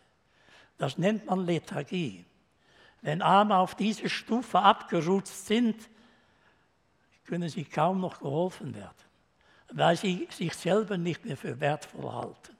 Das 0.77 0.97
nennt 0.97 1.25
man 1.25 1.45
Lethargie. 1.45 2.25
Wenn 3.01 3.21
Arme 3.21 3.55
auf 3.55 3.75
diese 3.75 4.09
Stufe 4.09 4.59
abgerutscht 4.59 5.27
sind, 5.27 5.89
können 7.23 7.47
sie 7.47 7.63
kaum 7.63 8.01
noch 8.01 8.19
geholfen 8.19 8.75
werden, 8.75 9.04
weil 9.71 9.97
sie 9.97 10.27
sich 10.31 10.53
selber 10.53 10.97
nicht 10.97 11.25
mehr 11.25 11.37
für 11.37 11.59
wertvoll 11.59 12.11
halten. 12.11 12.55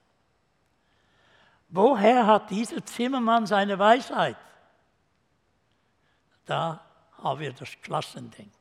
Woher 1.68 2.26
hat 2.26 2.50
dieser 2.50 2.84
Zimmermann 2.84 3.46
seine 3.46 3.78
Weisheit? 3.78 4.36
Da 6.44 6.84
haben 7.18 7.40
wir 7.40 7.52
das 7.52 7.70
Klassendenken. 7.82 8.52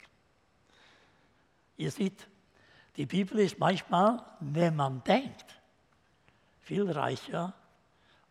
Ihr 1.78 1.92
seht, 1.92 2.28
die 2.96 3.06
Bibel 3.06 3.40
ist 3.40 3.60
manchmal, 3.60 4.24
wenn 4.40 4.76
man 4.76 5.04
denkt, 5.04 5.46
viel 6.62 6.90
reicher 6.90 7.54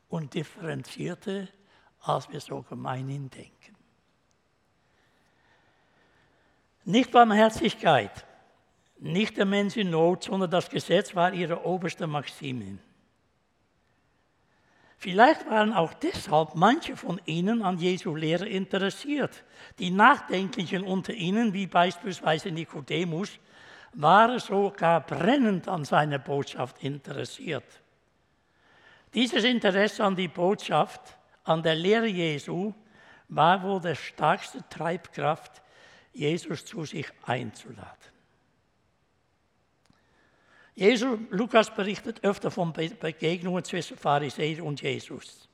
und 0.08 0.34
differenzierter, 0.34 1.46
als 2.00 2.28
wir 2.30 2.40
so 2.40 2.62
gemeinhin 2.62 3.30
denken. 3.30 3.76
Nicht 6.84 7.10
Barmherzigkeit, 7.12 8.26
nicht 9.04 9.36
der 9.36 9.44
Mensch 9.44 9.76
in 9.76 9.90
Not, 9.90 10.24
sondern 10.24 10.50
das 10.50 10.70
Gesetz 10.70 11.14
war 11.14 11.32
ihre 11.32 11.64
oberste 11.66 12.06
Maxime. 12.06 12.78
Vielleicht 14.96 15.48
waren 15.50 15.74
auch 15.74 15.92
deshalb 15.92 16.54
manche 16.54 16.96
von 16.96 17.20
ihnen 17.26 17.62
an 17.62 17.76
Jesu 17.76 18.14
Lehre 18.14 18.48
interessiert. 18.48 19.44
Die 19.78 19.90
Nachdenklichen 19.90 20.82
unter 20.82 21.12
ihnen, 21.12 21.52
wie 21.52 21.66
beispielsweise 21.66 22.50
Nikodemus, 22.50 23.38
war 23.92 24.40
sogar 24.40 25.02
brennend 25.02 25.68
an 25.68 25.84
seiner 25.84 26.18
Botschaft 26.18 26.82
interessiert. 26.82 27.82
Dieses 29.12 29.44
Interesse 29.44 30.02
an 30.02 30.16
die 30.16 30.28
Botschaft, 30.28 31.18
an 31.44 31.62
der 31.62 31.74
Lehre 31.74 32.06
Jesu, 32.06 32.72
war 33.28 33.62
wohl 33.62 33.82
die 33.82 33.94
stärkste 33.94 34.66
Treibkraft, 34.70 35.62
Jesus 36.14 36.64
zu 36.64 36.86
sich 36.86 37.06
einzuladen. 37.26 38.13
Jesus, 40.74 41.18
Lukas 41.30 41.74
berichtet 41.74 42.24
öfter 42.24 42.50
von 42.50 42.72
Begegnungen 42.72 43.62
zwischen 43.64 43.96
Pharisäern 43.96 44.62
und 44.62 44.82
Jesus. 44.82 45.48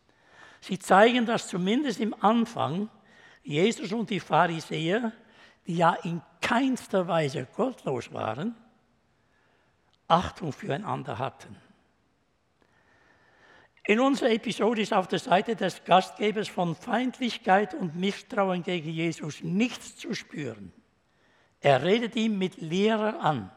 Sie 0.61 0.79
zeigen, 0.79 1.27
dass 1.27 1.49
zumindest 1.49 2.01
im 2.01 2.15
Anfang 2.23 2.89
Jesus 3.43 3.93
und 3.93 4.11
die 4.11 4.21
Pharisäer 4.21 5.13
die 5.67 5.77
ja 5.77 5.95
in 6.03 6.21
keinster 6.41 7.07
Weise 7.07 7.47
gottlos 7.55 8.13
waren, 8.13 8.57
Achtung 10.09 10.53
füreinander 10.53 11.19
hatten. 11.19 11.57
In 13.87 14.01
unserer 14.01 14.31
Episode 14.31 14.83
ist 14.83 14.93
auf 14.93 15.09
der 15.09 15.19
Seite 15.19 15.57
des 15.57 15.85
Gastgebers 15.85 16.49
von 16.49 16.75
Feindlichkeit 16.75 17.75
und 17.75 17.97
Misstrauen 17.97 18.63
gegen 18.63 18.91
Jesus 18.91 19.43
nichts 19.43 19.97
zu 19.97 20.15
spüren. 20.15 20.73
Er 21.61 21.83
redet 21.83 22.17
ihn 22.17 22.39
mit 22.39 22.61
Lehrer 22.61 23.21
an. 23.21 23.51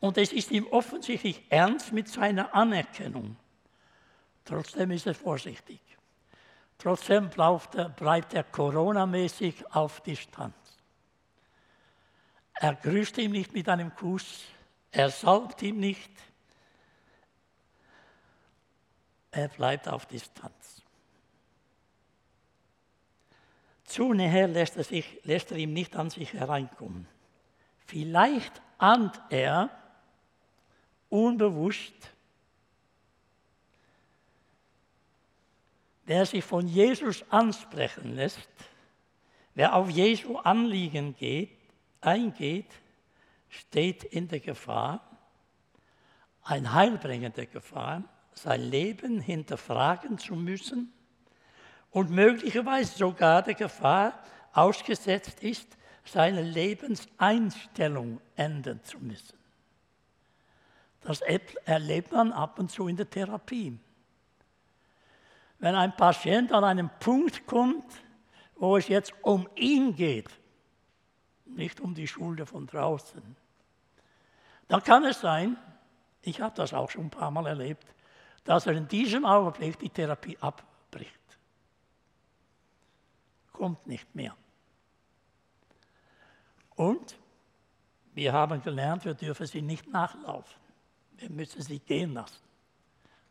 Und 0.00 0.16
es 0.16 0.32
ist 0.32 0.50
ihm 0.50 0.66
offensichtlich 0.68 1.42
ernst 1.50 1.92
mit 1.92 2.08
seiner 2.08 2.54
Anerkennung. 2.54 3.36
Trotzdem 4.44 4.92
ist 4.92 5.06
er 5.06 5.14
vorsichtig. 5.14 5.80
Trotzdem 6.78 7.28
bleibt 7.28 7.74
er, 7.74 7.88
bleibt 7.88 8.34
er 8.34 8.44
coronamäßig 8.44 9.74
auf 9.74 10.00
Distanz. 10.00 10.54
Er 12.54 12.74
grüßt 12.74 13.18
ihm 13.18 13.32
nicht 13.32 13.52
mit 13.52 13.68
einem 13.68 13.94
Kuss, 13.94 14.44
er 14.90 15.10
salbt 15.10 15.62
ihm 15.62 15.78
nicht, 15.78 16.10
er 19.30 19.48
bleibt 19.48 19.88
auf 19.88 20.06
Distanz. 20.06 20.82
Zu 23.84 24.12
näher 24.12 24.48
lässt 24.48 24.76
er, 24.76 24.84
sich, 24.84 25.20
lässt 25.24 25.50
er 25.50 25.58
ihm 25.58 25.72
nicht 25.72 25.96
an 25.96 26.10
sich 26.10 26.32
hereinkommen. 26.32 27.06
Vielleicht 27.86 28.60
ahnt 28.78 29.20
er 29.30 29.70
unbewusst, 31.08 31.94
wer 36.04 36.26
sich 36.26 36.44
von 36.44 36.66
Jesus 36.66 37.24
ansprechen 37.30 38.14
lässt, 38.14 38.48
wer 39.54 39.74
auf 39.74 39.90
Jesu 39.90 40.36
Anliegen 40.38 41.14
geht, 41.16 41.56
eingeht, 42.00 42.70
steht 43.48 44.04
in 44.04 44.28
der 44.28 44.40
Gefahr, 44.40 45.00
ein 46.42 46.72
heilbringende 46.72 47.46
Gefahr, 47.46 48.04
sein 48.32 48.62
Leben 48.62 49.20
hinterfragen 49.20 50.18
zu 50.18 50.34
müssen 50.34 50.92
und 51.90 52.10
möglicherweise 52.10 52.96
sogar 52.96 53.42
der 53.42 53.54
Gefahr 53.54 54.22
ausgesetzt 54.52 55.42
ist, 55.42 55.76
seine 56.04 56.42
Lebenseinstellung 56.42 58.20
ändern 58.36 58.82
zu 58.82 58.98
müssen. 58.98 59.37
Das 61.00 61.20
erlebt 61.20 62.12
man 62.12 62.32
ab 62.32 62.58
und 62.58 62.70
zu 62.70 62.88
in 62.88 62.96
der 62.96 63.08
Therapie. 63.08 63.78
Wenn 65.58 65.74
ein 65.74 65.96
Patient 65.96 66.52
an 66.52 66.64
einen 66.64 66.90
Punkt 67.00 67.46
kommt, 67.46 67.84
wo 68.56 68.76
es 68.76 68.88
jetzt 68.88 69.12
um 69.22 69.48
ihn 69.54 69.94
geht, 69.94 70.30
nicht 71.46 71.80
um 71.80 71.94
die 71.94 72.06
Schule 72.06 72.46
von 72.46 72.66
draußen. 72.66 73.36
Dann 74.68 74.82
kann 74.82 75.04
es 75.04 75.20
sein, 75.20 75.56
ich 76.22 76.40
habe 76.40 76.54
das 76.54 76.74
auch 76.74 76.90
schon 76.90 77.06
ein 77.06 77.10
paar 77.10 77.30
Mal 77.30 77.46
erlebt, 77.46 77.86
dass 78.44 78.66
er 78.66 78.74
in 78.74 78.86
diesem 78.88 79.24
Augenblick 79.24 79.78
die 79.78 79.88
Therapie 79.88 80.36
abbricht. 80.40 81.14
Kommt 83.52 83.86
nicht 83.86 84.14
mehr. 84.14 84.36
Und 86.76 87.18
wir 88.14 88.32
haben 88.32 88.62
gelernt, 88.62 89.04
wir 89.04 89.14
dürfen 89.14 89.46
sie 89.46 89.62
nicht 89.62 89.88
nachlaufen. 89.88 90.67
Wir 91.18 91.30
müssen 91.30 91.62
sie 91.62 91.78
gehen 91.80 92.14
lassen. 92.14 92.38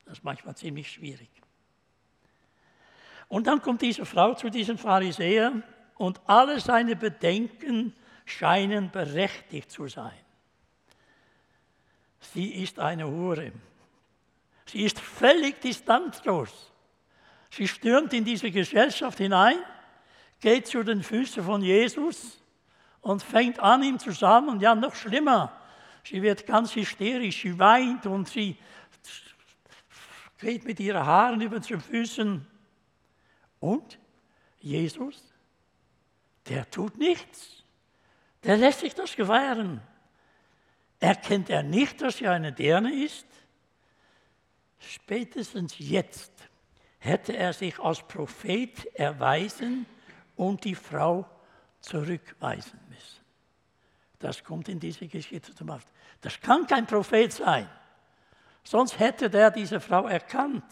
Das 0.05 0.19
ist 0.19 0.23
manchmal 0.23 0.55
ziemlich 0.55 0.91
schwierig. 0.91 1.29
Und 3.29 3.47
dann 3.47 3.61
kommt 3.61 3.81
diese 3.81 4.05
Frau 4.05 4.33
zu 4.35 4.49
diesem 4.49 4.77
Pharisäer 4.77 5.61
und 5.95 6.21
alle 6.27 6.59
seine 6.59 6.95
Bedenken 6.95 7.93
scheinen 8.25 8.91
berechtigt 8.91 9.71
zu 9.71 9.87
sein. 9.87 10.17
Sie 12.19 12.53
ist 12.61 12.79
eine 12.79 13.07
Hure. 13.07 13.51
Sie 14.65 14.83
ist 14.83 14.99
völlig 14.99 15.59
distanzlos. 15.61 16.71
Sie 17.49 17.67
stürmt 17.67 18.13
in 18.13 18.25
diese 18.25 18.51
Gesellschaft 18.51 19.17
hinein, 19.17 19.57
geht 20.39 20.67
zu 20.67 20.83
den 20.83 21.03
Füßen 21.03 21.43
von 21.43 21.61
Jesus 21.61 22.41
und 23.01 23.23
fängt 23.23 23.59
an, 23.59 23.83
ihm 23.83 23.97
zu 23.99 24.11
sagen, 24.11 24.49
und 24.49 24.61
ja, 24.61 24.75
noch 24.75 24.93
schlimmer, 24.93 25.53
sie 26.09 26.21
wird 26.21 26.45
ganz 26.45 26.75
hysterisch, 26.75 27.41
sie 27.41 27.57
weint 27.57 28.05
und 28.05 28.27
sie 28.27 28.57
geht 30.39 30.65
mit 30.65 30.79
ihren 30.79 31.05
Haaren 31.05 31.41
über 31.41 31.59
den 31.59 31.81
Füßen. 31.81 32.45
Und 33.59 33.99
Jesus, 34.59 35.21
der 36.47 36.69
tut 36.69 36.97
nichts. 36.97 37.63
Der 38.43 38.57
lässt 38.57 38.81
sich 38.81 38.93
das 38.93 39.15
gewähren. 39.15 39.81
Erkennt 40.99 41.49
er 41.49 41.63
nicht, 41.63 42.01
dass 42.01 42.21
er 42.21 42.31
eine 42.31 42.53
Dirne 42.53 43.03
ist? 43.03 43.27
Spätestens 44.79 45.75
jetzt 45.79 46.31
hätte 46.99 47.35
er 47.35 47.53
sich 47.53 47.79
als 47.79 48.01
Prophet 48.07 48.85
erweisen 48.95 49.85
und 50.35 50.63
die 50.63 50.75
Frau 50.75 51.27
zurückweisen 51.81 52.79
müssen. 52.89 53.17
Das 54.19 54.43
kommt 54.43 54.69
in 54.69 54.79
diese 54.79 55.07
Geschichte 55.07 55.53
zum 55.53 55.69
Ausdruck. 55.69 55.93
Das 56.21 56.39
kann 56.39 56.67
kein 56.67 56.87
Prophet 56.87 57.31
sein. 57.31 57.69
Sonst 58.63 58.99
hätte 58.99 59.29
der 59.29 59.51
diese 59.51 59.79
Frau 59.79 60.07
erkannt. 60.07 60.65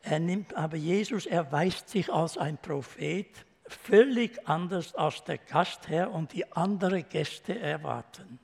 Er 0.00 0.18
nimmt 0.18 0.54
aber 0.54 0.76
Jesus, 0.76 1.26
erweist 1.26 1.88
sich 1.88 2.12
als 2.12 2.36
ein 2.36 2.58
Prophet, 2.58 3.46
völlig 3.66 4.46
anders 4.46 4.94
als 4.94 5.24
der 5.24 5.38
Gastherr 5.38 6.10
und 6.10 6.32
die 6.32 6.50
anderen 6.52 7.08
Gäste 7.08 7.58
erwarten. 7.58 8.38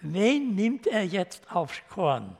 Wen 0.00 0.54
nimmt 0.54 0.86
er 0.86 1.04
jetzt 1.04 1.50
aufs 1.50 1.82
Korn? 1.88 2.36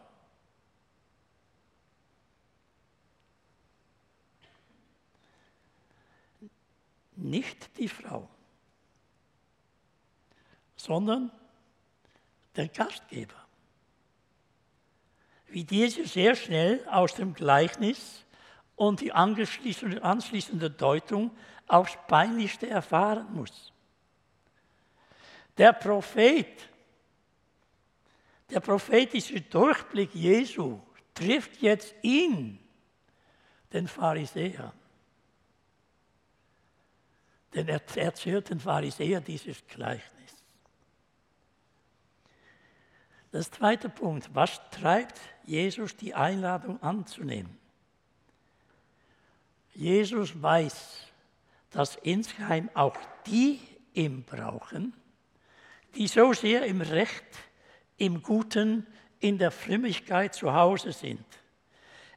Nicht 7.17 7.77
die 7.77 7.89
Frau, 7.89 8.31
sondern 10.85 11.31
der 12.57 12.69
Gastgeber. 12.69 13.35
Wie 15.47 15.65
diese 15.65 16.07
sehr 16.07 16.35
schnell 16.35 16.87
aus 16.89 17.15
dem 17.15 17.35
Gleichnis 17.35 18.25
und 18.77 19.01
die 19.01 19.13
anschließende 19.13 20.71
Deutung 20.71 21.31
aufs 21.67 21.99
Peinlichste 22.07 22.69
erfahren 22.69 23.27
muss. 23.35 23.73
Der 25.59 25.73
Prophet, 25.73 26.69
der 28.49 28.61
prophetische 28.61 29.41
Durchblick 29.41 30.15
Jesu 30.15 30.81
trifft 31.15 31.61
jetzt 31.61 31.95
ihn, 32.03 32.59
den 33.73 33.87
Pharisäer. 33.87 34.73
Denn 37.55 37.69
er 37.69 37.83
erzählt 37.97 38.49
den 38.49 38.61
Pharisäer 38.61 39.21
dieses 39.21 39.67
Gleichnis. 39.67 40.20
Das 43.33 43.51
zweite 43.51 43.89
Punkt, 43.89 44.35
was 44.35 44.61
treibt 44.71 45.21
Jesus 45.45 45.97
die 45.97 46.15
Einladung 46.15 46.83
anzunehmen? 46.83 47.57
Jesus 49.75 50.41
weiß, 50.41 51.07
dass 51.71 51.97
insgeheim 51.97 52.69
auch 52.75 52.97
die 53.27 53.61
ihn 53.95 54.25
brauchen, 54.25 54.93
die 55.95 56.09
so 56.09 56.33
sehr 56.33 56.65
im 56.67 56.81
Recht, 56.81 57.25
im 57.97 58.23
Guten, 58.23 58.87
in 59.21 59.39
der 59.39 59.51
Frömmigkeit 59.51 60.35
zu 60.35 60.53
Hause 60.53 60.93
sind. 60.93 61.25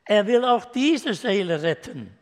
Er 0.05 0.25
will 0.25 0.43
auch 0.43 0.65
diese 0.65 1.13
Seele 1.13 1.61
retten. 1.61 2.17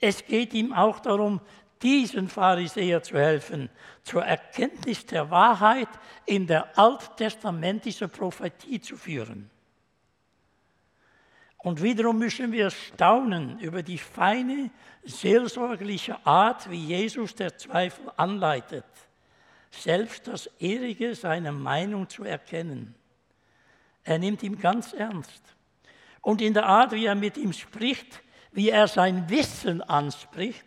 Es 0.00 0.24
geht 0.24 0.54
ihm 0.54 0.72
auch 0.72 1.00
darum, 1.00 1.40
diesen 1.82 2.28
Pharisäer 2.28 3.02
zu 3.02 3.18
helfen, 3.18 3.68
zur 4.02 4.24
Erkenntnis 4.24 5.04
der 5.06 5.30
Wahrheit 5.30 5.88
in 6.26 6.46
der 6.46 6.78
alttestamentischen 6.78 8.10
Prophetie 8.10 8.80
zu 8.80 8.96
führen. 8.96 9.50
Und 11.58 11.82
wiederum 11.82 12.18
müssen 12.18 12.50
wir 12.50 12.70
staunen 12.70 13.58
über 13.60 13.82
die 13.82 13.98
feine, 13.98 14.70
seelsorgliche 15.04 16.24
Art, 16.26 16.68
wie 16.70 16.86
Jesus 16.86 17.34
der 17.34 17.56
Zweifel 17.56 18.10
anleitet, 18.16 18.84
selbst 19.70 20.26
das 20.26 20.46
Ehrige 20.58 21.14
seiner 21.14 21.52
Meinung 21.52 22.08
zu 22.08 22.24
erkennen. 22.24 22.94
Er 24.02 24.18
nimmt 24.18 24.42
ihn 24.42 24.58
ganz 24.58 24.92
ernst. 24.92 25.42
Und 26.20 26.40
in 26.40 26.54
der 26.54 26.66
Art, 26.66 26.92
wie 26.92 27.06
er 27.06 27.14
mit 27.14 27.36
ihm 27.36 27.52
spricht, 27.52 28.22
wie 28.50 28.70
er 28.70 28.88
sein 28.88 29.28
Wissen 29.28 29.82
anspricht, 29.82 30.66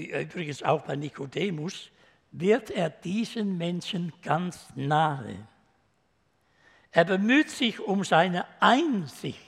wie 0.00 0.10
übrigens 0.12 0.62
auch 0.62 0.80
bei 0.82 0.96
Nikodemus, 0.96 1.90
wird 2.32 2.70
er 2.70 2.88
diesen 2.88 3.58
Menschen 3.58 4.14
ganz 4.22 4.68
nahe. 4.74 5.46
Er 6.90 7.04
bemüht 7.04 7.50
sich 7.50 7.80
um 7.80 8.02
seine 8.02 8.46
Einsicht. 8.60 9.38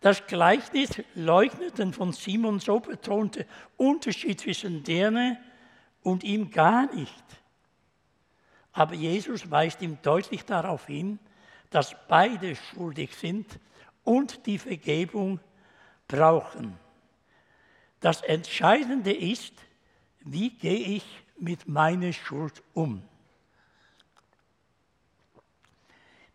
Das 0.00 0.26
Gleichnis 0.26 1.02
leugnet 1.14 1.78
den 1.78 1.92
von 1.92 2.14
Simon 2.14 2.60
so 2.60 2.80
betonte 2.80 3.46
Unterschied 3.76 4.40
zwischen 4.40 4.82
denen 4.84 5.36
und 6.02 6.24
ihm 6.24 6.50
gar 6.50 6.92
nicht. 6.94 7.24
Aber 8.72 8.94
Jesus 8.94 9.50
weist 9.50 9.82
ihm 9.82 9.98
deutlich 10.00 10.46
darauf 10.46 10.86
hin, 10.86 11.18
dass 11.68 11.94
beide 12.08 12.56
schuldig 12.56 13.14
sind 13.14 13.60
und 14.02 14.46
die 14.46 14.58
Vergebung 14.58 15.40
brauchen. 16.08 16.78
Das 18.00 18.22
Entscheidende 18.22 19.12
ist, 19.12 19.52
wie 20.20 20.50
gehe 20.50 20.96
ich 20.96 21.04
mit 21.38 21.68
meiner 21.68 22.12
Schuld 22.12 22.62
um? 22.74 23.02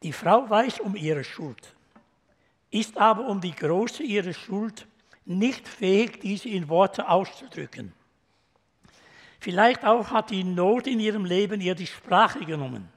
Die 0.03 0.13
Frau 0.13 0.47
weiß 0.47 0.79
um 0.81 0.95
ihre 0.95 1.23
Schuld, 1.23 1.73
ist 2.69 2.97
aber 2.97 3.27
um 3.27 3.41
die 3.41 3.55
Größe 3.55 4.03
ihrer 4.03 4.33
Schuld 4.33 4.87
nicht 5.25 5.67
fähig, 5.67 6.19
diese 6.19 6.49
in 6.49 6.69
Worte 6.69 7.09
auszudrücken. 7.09 7.91
Vielleicht 9.39 9.83
auch 9.83 10.11
hat 10.11 10.29
die 10.29 10.43
Not 10.43 10.85
in 10.85 10.99
ihrem 10.99 11.25
Leben 11.25 11.61
ihr 11.61 11.73
die 11.73 11.87
Sprache 11.87 12.45
genommen. 12.45 12.89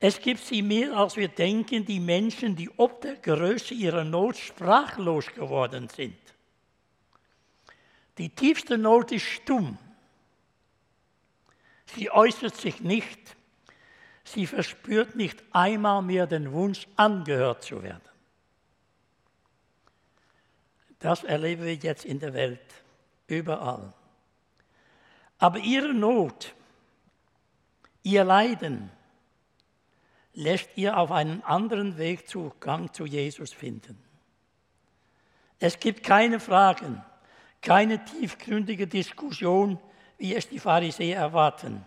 Es 0.00 0.20
gibt 0.20 0.40
sie 0.40 0.62
mehr, 0.62 0.96
als 0.96 1.16
wir 1.16 1.28
denken, 1.28 1.84
die 1.84 2.00
Menschen, 2.00 2.56
die 2.56 2.70
ob 2.78 3.02
der 3.02 3.16
Größe 3.16 3.74
ihrer 3.74 4.04
Not 4.04 4.36
sprachlos 4.36 5.26
geworden 5.34 5.88
sind. 5.88 6.16
Die 8.18 8.28
tiefste 8.28 8.78
Not 8.78 9.12
ist 9.12 9.24
stumm. 9.24 9.78
Sie 11.86 12.10
äußert 12.10 12.56
sich 12.56 12.80
nicht. 12.80 13.36
Sie 14.24 14.46
verspürt 14.46 15.16
nicht 15.16 15.42
einmal 15.52 16.02
mehr 16.02 16.26
den 16.26 16.52
Wunsch, 16.52 16.86
angehört 16.96 17.62
zu 17.62 17.82
werden. 17.82 18.02
Das 20.98 21.24
erleben 21.24 21.64
wir 21.64 21.74
jetzt 21.74 22.04
in 22.04 22.20
der 22.20 22.32
Welt, 22.32 22.60
überall. 23.26 23.92
Aber 25.38 25.58
ihre 25.58 25.92
Not, 25.92 26.54
ihr 28.04 28.22
Leiden, 28.22 28.90
lässt 30.34 30.70
ihr 30.76 30.96
auf 30.96 31.10
einen 31.10 31.42
anderen 31.42 31.98
Weg 31.98 32.28
Zugang 32.28 32.92
zu 32.92 33.04
Jesus 33.04 33.52
finden. 33.52 33.98
Es 35.58 35.78
gibt 35.78 36.04
keine 36.04 36.40
Fragen, 36.40 37.04
keine 37.62 38.04
tiefgründige 38.04 38.86
Diskussion, 38.86 39.78
wie 40.18 40.34
es 40.34 40.48
die 40.48 40.58
Pharisäer 40.58 41.18
erwarten. 41.18 41.84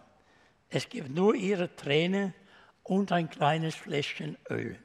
Es 0.69 0.89
gibt 0.89 1.09
nur 1.09 1.35
ihre 1.35 1.75
Träne 1.75 2.33
und 2.83 3.11
ein 3.11 3.29
kleines 3.29 3.75
Fläschchen 3.75 4.37
Öl. 4.49 4.79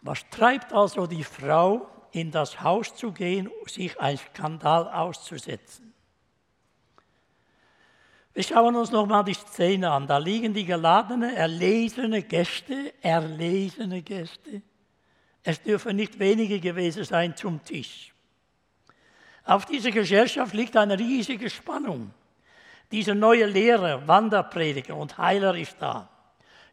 Was 0.00 0.28
treibt 0.30 0.72
also 0.72 1.06
die 1.06 1.24
Frau, 1.24 1.88
in 2.12 2.30
das 2.30 2.62
Haus 2.62 2.94
zu 2.94 3.12
gehen, 3.12 3.50
sich 3.66 4.00
ein 4.00 4.16
Skandal 4.16 4.88
auszusetzen? 4.88 5.92
Wir 8.32 8.42
schauen 8.42 8.76
uns 8.76 8.90
nochmal 8.90 9.24
die 9.24 9.34
Szene 9.34 9.90
an. 9.90 10.06
Da 10.06 10.18
liegen 10.18 10.54
die 10.54 10.64
geladenen, 10.64 11.34
erlesene 11.34 12.22
Gäste, 12.22 12.94
erlesene 13.02 14.02
Gäste 14.02 14.62
es 15.42 15.62
dürfen 15.62 15.96
nicht 15.96 16.18
wenige 16.18 16.60
gewesen 16.60 17.04
sein 17.04 17.36
zum 17.36 17.64
Tisch. 17.64 18.12
Auf 19.44 19.64
dieser 19.64 19.90
Gesellschaft 19.90 20.54
liegt 20.54 20.76
eine 20.76 20.98
riesige 20.98 21.48
Spannung. 21.48 22.12
Dieser 22.92 23.14
neue 23.14 23.46
Lehrer, 23.46 24.06
Wanderprediger 24.06 24.96
und 24.96 25.16
Heiler 25.16 25.54
ist 25.56 25.76
da. 25.80 26.08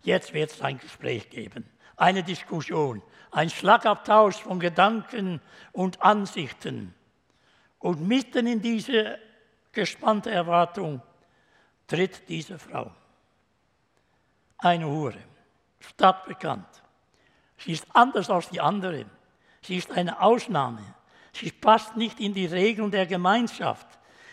Jetzt 0.04 0.34
wird 0.34 0.52
es 0.52 0.62
ein 0.62 0.78
Gespräch 0.80 1.30
geben, 1.30 1.70
eine 1.96 2.24
Diskussion, 2.24 3.02
ein 3.32 3.50
Schlagabtausch 3.50 4.36
von 4.36 4.60
Gedanken 4.60 5.42
und 5.72 6.02
Ansichten. 6.02 6.94
Und 7.80 8.08
mitten 8.08 8.48
in 8.48 8.62
diese 8.62 9.20
gespannte 9.72 10.32
Erwartung 10.32 11.02
tritt 11.88 12.28
diese 12.28 12.58
Frau. 12.60 12.92
Eine 14.58 14.88
Hure, 14.88 15.20
stadtbekannt 15.80 16.84
Sie 17.58 17.72
ist 17.72 17.86
anders 17.94 18.30
als 18.30 18.50
die 18.50 18.62
anderen. 18.62 19.10
Sie 19.62 19.78
ist 19.78 19.92
eine 19.92 20.22
Ausnahme. 20.22 20.82
Sie 21.34 21.52
passt 21.52 21.96
nicht 21.96 22.20
in 22.20 22.34
die 22.34 22.46
Regeln 22.46 22.92
der 22.92 23.06
Gemeinschaft. 23.06 23.88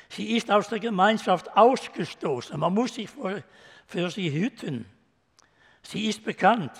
Sie 0.08 0.37
ist 0.37 0.50
aus 0.50 0.68
der 0.68 0.78
Gemeinschaft 0.80 1.56
ausgestoßen. 1.56 2.58
Man 2.58 2.74
muss 2.74 2.94
sich 2.94 3.10
für, 3.10 3.42
für 3.87 4.10
sie 4.10 4.30
hüten. 4.30 4.87
Sie 5.82 6.06
ist 6.06 6.24
bekannt. 6.24 6.72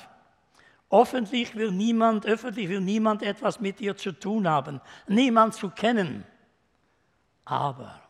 Öffentlich 0.91 1.55
will 1.55 1.73
niemand, 1.73 2.27
öffentlich 2.27 2.69
will 2.69 2.81
niemand 2.81 3.23
etwas 3.23 3.61
mit 3.61 3.81
ihr 3.81 3.97
zu 3.97 4.13
tun 4.13 4.47
haben, 4.47 4.81
niemand 5.09 5.55
zu 5.55 5.71
kennen. 5.71 6.25
Aber 7.45 8.01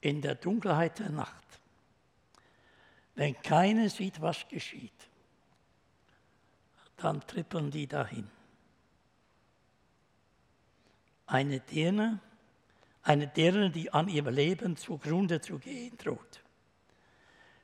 in 0.00 0.20
der 0.20 0.34
Dunkelheit 0.34 0.98
der 0.98 1.10
Nacht, 1.10 1.44
wenn 3.14 3.40
keiner 3.40 3.88
sieht, 3.88 4.20
was 4.20 4.48
geschieht, 4.48 5.08
dann 6.96 7.20
trippeln 7.26 7.70
die 7.70 7.86
dahin. 7.86 8.28
Eine 11.26 11.60
Dirne, 11.60 12.20
eine 13.02 13.26
Dirne, 13.26 13.70
die 13.70 13.92
an 13.92 14.08
ihrem 14.08 14.34
Leben 14.34 14.76
zugrunde 14.76 15.40
zu 15.40 15.58
gehen 15.58 15.96
droht, 15.98 16.42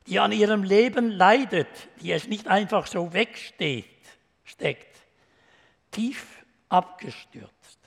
die 0.07 0.19
an 0.19 0.33
ihrem 0.33 0.63
Leben 0.63 1.11
leidet, 1.11 1.89
die 2.01 2.13
es 2.13 2.27
nicht 2.27 2.49
einfach 2.49 2.87
so 2.87 3.13
wegsteht, 3.13 3.87
steckt, 4.45 4.99
tief 5.91 6.45
abgestürzt. 6.69 7.79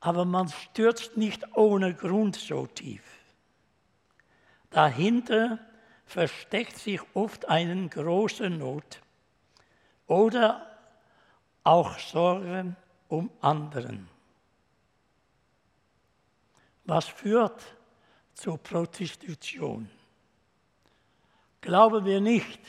Aber 0.00 0.24
man 0.24 0.48
stürzt 0.48 1.16
nicht 1.16 1.56
ohne 1.56 1.94
Grund 1.94 2.36
so 2.36 2.66
tief. 2.66 3.04
Dahinter 4.70 5.58
versteckt 6.06 6.76
sich 6.76 7.00
oft 7.14 7.48
eine 7.48 7.88
große 7.88 8.50
Not 8.50 9.00
oder 10.12 10.66
auch 11.64 11.98
Sorge 11.98 12.76
um 13.08 13.30
anderen. 13.40 14.06
Was 16.84 17.06
führt 17.06 17.62
zur 18.34 18.58
Prostitution? 18.58 19.88
Glauben 21.62 22.04
wir 22.04 22.20
nicht, 22.20 22.60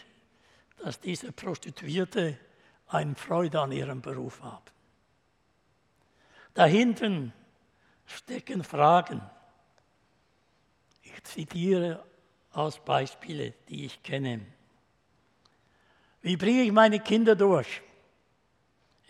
dass 0.78 1.02
diese 1.02 1.34
Prostituierte 1.34 2.40
eine 2.88 3.16
Freude 3.16 3.60
an 3.60 3.74
ihrem 3.74 4.02
Beruf 4.02 4.42
haben. 4.42 4.72
Dahinten 6.54 7.34
stecken 8.06 8.64
Fragen. 8.64 9.22
Ich 11.02 11.22
zitiere 11.26 12.06
aus 12.54 12.80
Beispielen, 12.80 13.54
die 13.68 13.84
ich 13.84 14.02
kenne. 14.02 14.46
Wie 16.24 16.38
bringe 16.38 16.64
ich 16.64 16.72
meine 16.72 17.02
Kinder 17.02 17.36
durch? 17.36 17.82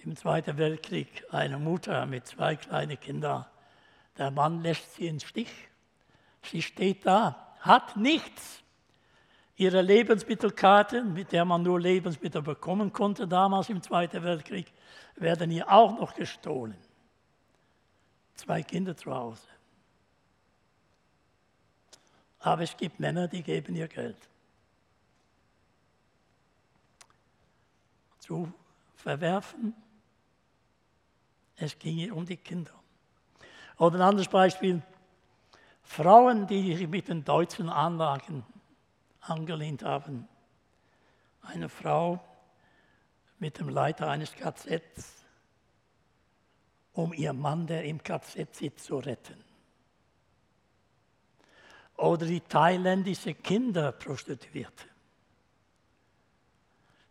Im 0.03 0.15
Zweiten 0.15 0.57
Weltkrieg 0.57 1.23
eine 1.29 1.59
Mutter 1.59 2.07
mit 2.07 2.25
zwei 2.25 2.55
kleinen 2.55 2.99
Kindern. 2.99 3.45
Der 4.17 4.31
Mann 4.31 4.63
lässt 4.63 4.95
sie 4.95 5.07
im 5.07 5.19
Stich. 5.19 5.51
Sie 6.41 6.63
steht 6.63 7.05
da, 7.05 7.55
hat 7.59 7.95
nichts. 7.95 8.63
Ihre 9.55 9.83
Lebensmittelkarte, 9.83 11.03
mit 11.03 11.31
der 11.31 11.45
man 11.45 11.61
nur 11.61 11.79
Lebensmittel 11.79 12.41
bekommen 12.41 12.91
konnte 12.91 13.27
damals 13.27 13.69
im 13.69 13.83
Zweiten 13.83 14.23
Weltkrieg, 14.23 14.73
werden 15.15 15.51
ihr 15.51 15.71
auch 15.71 15.97
noch 15.99 16.15
gestohlen. 16.15 16.75
Zwei 18.33 18.63
Kinder 18.63 18.97
zu 18.97 19.13
Hause. 19.13 19.47
Aber 22.39 22.63
es 22.63 22.75
gibt 22.75 22.99
Männer, 22.99 23.27
die 23.27 23.43
geben 23.43 23.75
ihr 23.75 23.87
Geld. 23.87 24.17
Zu 28.23 28.49
verwerfen, 28.95 29.75
es 31.57 31.77
ginge 31.77 32.13
um 32.13 32.25
die 32.25 32.37
Kinder. 32.37 32.71
Oder 33.77 33.95
ein 33.95 34.01
anderes 34.01 34.29
Beispiel, 34.29 34.81
Frauen, 35.81 36.47
die 36.47 36.73
sich 36.73 36.87
mit 36.87 37.09
den 37.09 37.25
deutschen 37.25 37.67
Anlagen 37.67 38.45
angelehnt 39.19 39.83
haben. 39.83 40.29
Eine 41.41 41.67
Frau 41.67 42.23
mit 43.39 43.59
dem 43.59 43.67
Leiter 43.67 44.09
eines 44.09 44.33
KZs, 44.33 45.25
um 46.93 47.11
ihren 47.11 47.41
Mann, 47.41 47.67
der 47.67 47.83
im 47.83 48.01
KZ 48.01 48.55
sitzt, 48.55 48.85
zu 48.85 48.99
retten. 48.99 49.43
Oder 51.97 52.25
die 52.25 52.39
thailändische 52.39 53.33
Kinderprostituierte. 53.33 54.92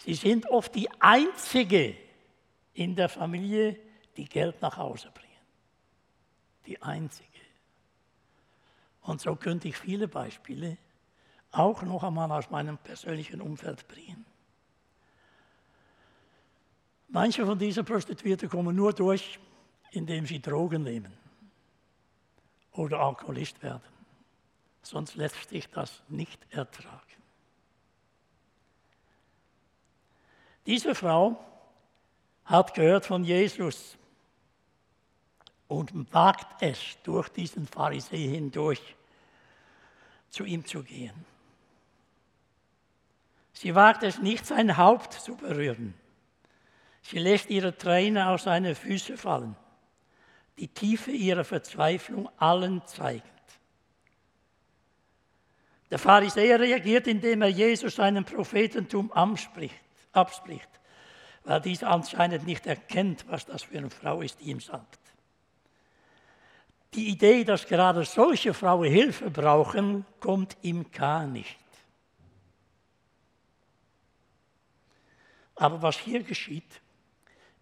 Sie 0.04 0.14
sind 0.14 0.50
oft 0.50 0.74
die 0.74 0.90
Einzige 1.00 1.96
in 2.74 2.96
der 2.96 3.08
Familie, 3.08 3.78
die 4.16 4.24
Geld 4.24 4.60
nach 4.60 4.76
Hause 4.76 5.12
bringen. 5.14 5.30
Die 6.66 6.82
Einzige. 6.82 7.28
Und 9.02 9.20
so 9.20 9.36
könnte 9.36 9.68
ich 9.68 9.76
viele 9.76 10.08
Beispiele 10.08 10.76
auch 11.52 11.82
noch 11.82 12.02
einmal 12.02 12.32
aus 12.32 12.50
meinem 12.50 12.78
persönlichen 12.78 13.40
Umfeld 13.40 13.86
bringen. 13.86 14.24
Manche 17.08 17.46
von 17.46 17.58
diesen 17.58 17.84
Prostituierten 17.84 18.48
kommen 18.48 18.74
nur 18.74 18.92
durch, 18.92 19.38
indem 19.92 20.26
sie 20.26 20.40
Drogen 20.40 20.82
nehmen 20.82 21.12
oder 22.72 22.98
Alkoholist 22.98 23.62
werden. 23.62 23.82
Sonst 24.82 25.14
lässt 25.14 25.48
sich 25.48 25.68
das 25.68 26.02
nicht 26.08 26.44
ertragen. 26.50 27.21
Diese 30.66 30.94
Frau 30.94 31.38
hat 32.44 32.74
gehört 32.74 33.06
von 33.06 33.24
Jesus 33.24 33.96
und 35.68 36.12
wagt 36.12 36.62
es, 36.62 36.98
durch 37.02 37.28
diesen 37.30 37.66
Pharisäer 37.66 38.30
hindurch 38.30 38.80
zu 40.30 40.44
ihm 40.44 40.64
zu 40.64 40.82
gehen. 40.82 41.24
Sie 43.52 43.74
wagt 43.74 44.02
es 44.02 44.18
nicht, 44.18 44.46
sein 44.46 44.76
Haupt 44.76 45.12
zu 45.12 45.36
berühren. 45.36 45.94
Sie 47.02 47.18
lässt 47.18 47.50
ihre 47.50 47.76
Tränen 47.76 48.22
aus 48.22 48.44
seine 48.44 48.74
Füße 48.74 49.16
fallen, 49.16 49.56
die 50.58 50.68
Tiefe 50.68 51.10
ihrer 51.10 51.44
Verzweiflung 51.44 52.28
allen 52.38 52.84
zeigend. 52.86 53.30
Der 55.90 55.98
Pharisäer 55.98 56.58
reagiert, 56.58 57.06
indem 57.06 57.42
er 57.42 57.48
Jesus 57.48 57.96
seinem 57.96 58.24
Prophetentum 58.24 59.12
abspricht, 59.12 59.74
abspricht, 60.12 60.68
weil 61.44 61.60
dieser 61.60 61.88
anscheinend 61.88 62.46
nicht 62.46 62.66
erkennt, 62.66 63.24
was 63.28 63.46
das 63.46 63.64
für 63.64 63.78
eine 63.78 63.90
Frau 63.90 64.22
ist, 64.22 64.40
die 64.40 64.50
ihm 64.50 64.60
sagt. 64.60 64.98
Die 66.94 67.08
Idee, 67.08 67.44
dass 67.44 67.66
gerade 67.66 68.04
solche 68.04 68.52
Frauen 68.52 68.90
Hilfe 68.90 69.30
brauchen, 69.30 70.04
kommt 70.20 70.56
ihm 70.62 70.90
gar 70.90 71.26
nicht. 71.26 71.58
Aber 75.54 75.80
was 75.80 75.98
hier 75.98 76.22
geschieht, 76.22 76.80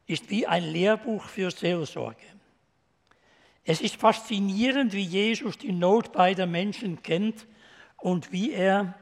ist 0.06 0.30
wie 0.30 0.46
ein 0.46 0.64
Lehrbuch 0.64 1.24
für 1.24 1.50
Seelsorge. 1.50 2.26
Es 3.62 3.80
ist 3.80 3.96
faszinierend, 3.96 4.92
wie 4.92 5.02
Jesus 5.02 5.58
die 5.58 5.72
Not 5.72 6.12
beider 6.12 6.46
Menschen 6.46 7.02
kennt 7.02 7.46
und 7.98 8.32
wie 8.32 8.52
er 8.52 8.94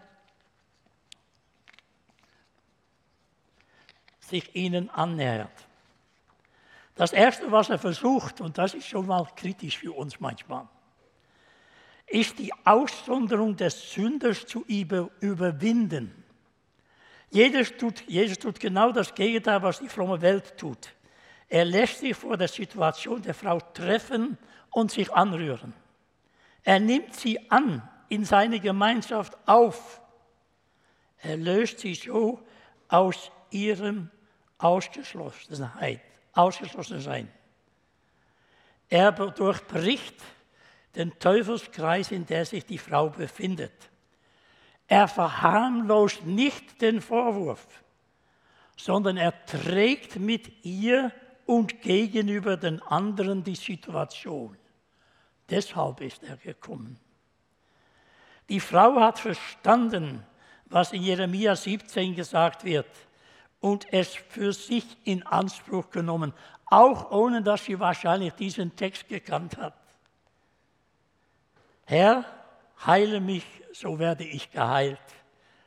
sich 4.29 4.55
ihnen 4.55 4.91
annähert. 4.91 5.51
Das 6.95 7.13
Erste, 7.13 7.51
was 7.53 7.71
er 7.71 7.79
versucht, 7.79 8.41
und 8.41 8.59
das 8.59 8.75
ist 8.75 8.87
schon 8.87 9.07
mal 9.07 9.27
kritisch 9.37 9.79
für 9.79 9.93
uns 9.93 10.19
manchmal, 10.19 10.67
ist 12.07 12.39
die 12.39 12.53
Aussonderung 12.65 13.55
des 13.55 13.93
Sünders 13.93 14.47
zu 14.47 14.65
überwinden. 14.67 16.25
Jesus 17.31 17.73
tut, 17.77 18.01
Jesus 18.09 18.39
tut 18.39 18.59
genau 18.59 18.91
das 18.91 19.15
Gegenteil, 19.15 19.63
was 19.63 19.79
die 19.79 19.89
fromme 19.89 20.21
Welt 20.21 20.57
tut. 20.57 20.89
Er 21.49 21.65
lässt 21.65 22.01
sich 22.01 22.17
vor 22.17 22.37
der 22.37 22.49
Situation 22.49 23.23
der 23.23 23.35
Frau 23.35 23.61
treffen 23.61 24.39
und 24.71 24.91
sich 24.91 25.13
anrühren. 25.13 25.75
Er 26.63 26.81
nimmt 26.81 27.15
sie 27.15 27.51
an 27.51 27.89
in 28.09 28.25
seine 28.25 28.61
Gemeinschaft 28.61 29.37
auf. 29.47 30.01
Er 31.19 31.37
löst 31.37 31.79
sie 31.81 31.95
so 31.95 32.41
aus 32.89 33.31
ihrem 33.51 34.11
Ausgeschlossenheit, 34.59 36.01
Ausgeschlossensein. 36.33 37.29
Er 38.89 39.13
durchbricht 39.13 40.17
den 40.95 41.17
Teufelskreis, 41.19 42.11
in 42.11 42.27
der 42.27 42.45
sich 42.45 42.67
die 42.67 42.79
Frau 42.79 43.11
befindet. 43.11 43.73
Er 44.89 45.07
verharmlost 45.07 46.25
nicht 46.25 46.81
den 46.81 47.01
Vorwurf, 47.01 47.67
sondern 48.77 49.17
er 49.17 49.45
trägt 49.45 50.17
mit 50.17 50.65
ihr 50.65 51.13
und 51.47 51.83
gegenüber 51.83 52.57
den 52.57 52.83
anderen 52.83 53.45
die 53.45 53.55
Situation. 53.55 54.57
Deshalb 55.49 56.01
ist 56.01 56.23
er 56.25 56.37
gekommen. 56.37 56.99
Die 58.49 58.61
Frau 58.61 58.99
hat 59.01 59.19
verstanden, 59.19 60.25
was 60.67 60.93
in 60.93 61.03
Jeremia 61.03 61.55
17 61.55 62.15
gesagt 62.15 62.65
wird 62.65 62.87
und 63.61 63.93
es 63.93 64.15
für 64.15 64.53
sich 64.53 64.85
in 65.05 65.27
Anspruch 65.27 65.91
genommen, 65.91 66.33
auch 66.67 67.11
ohne 67.11 67.43
dass 67.43 67.65
sie 67.65 67.81
wahrscheinlich 67.81 68.35
diesen 68.35 68.77
Text 68.77 69.09
gekannt 69.09 69.57
hat. 69.57 69.75
Herr, 71.87 72.25
heile 72.87 73.21
mich, 73.21 73.45
so 73.73 73.99
werde 73.99 74.25
ich 74.25 74.51
geheilt. 74.51 74.99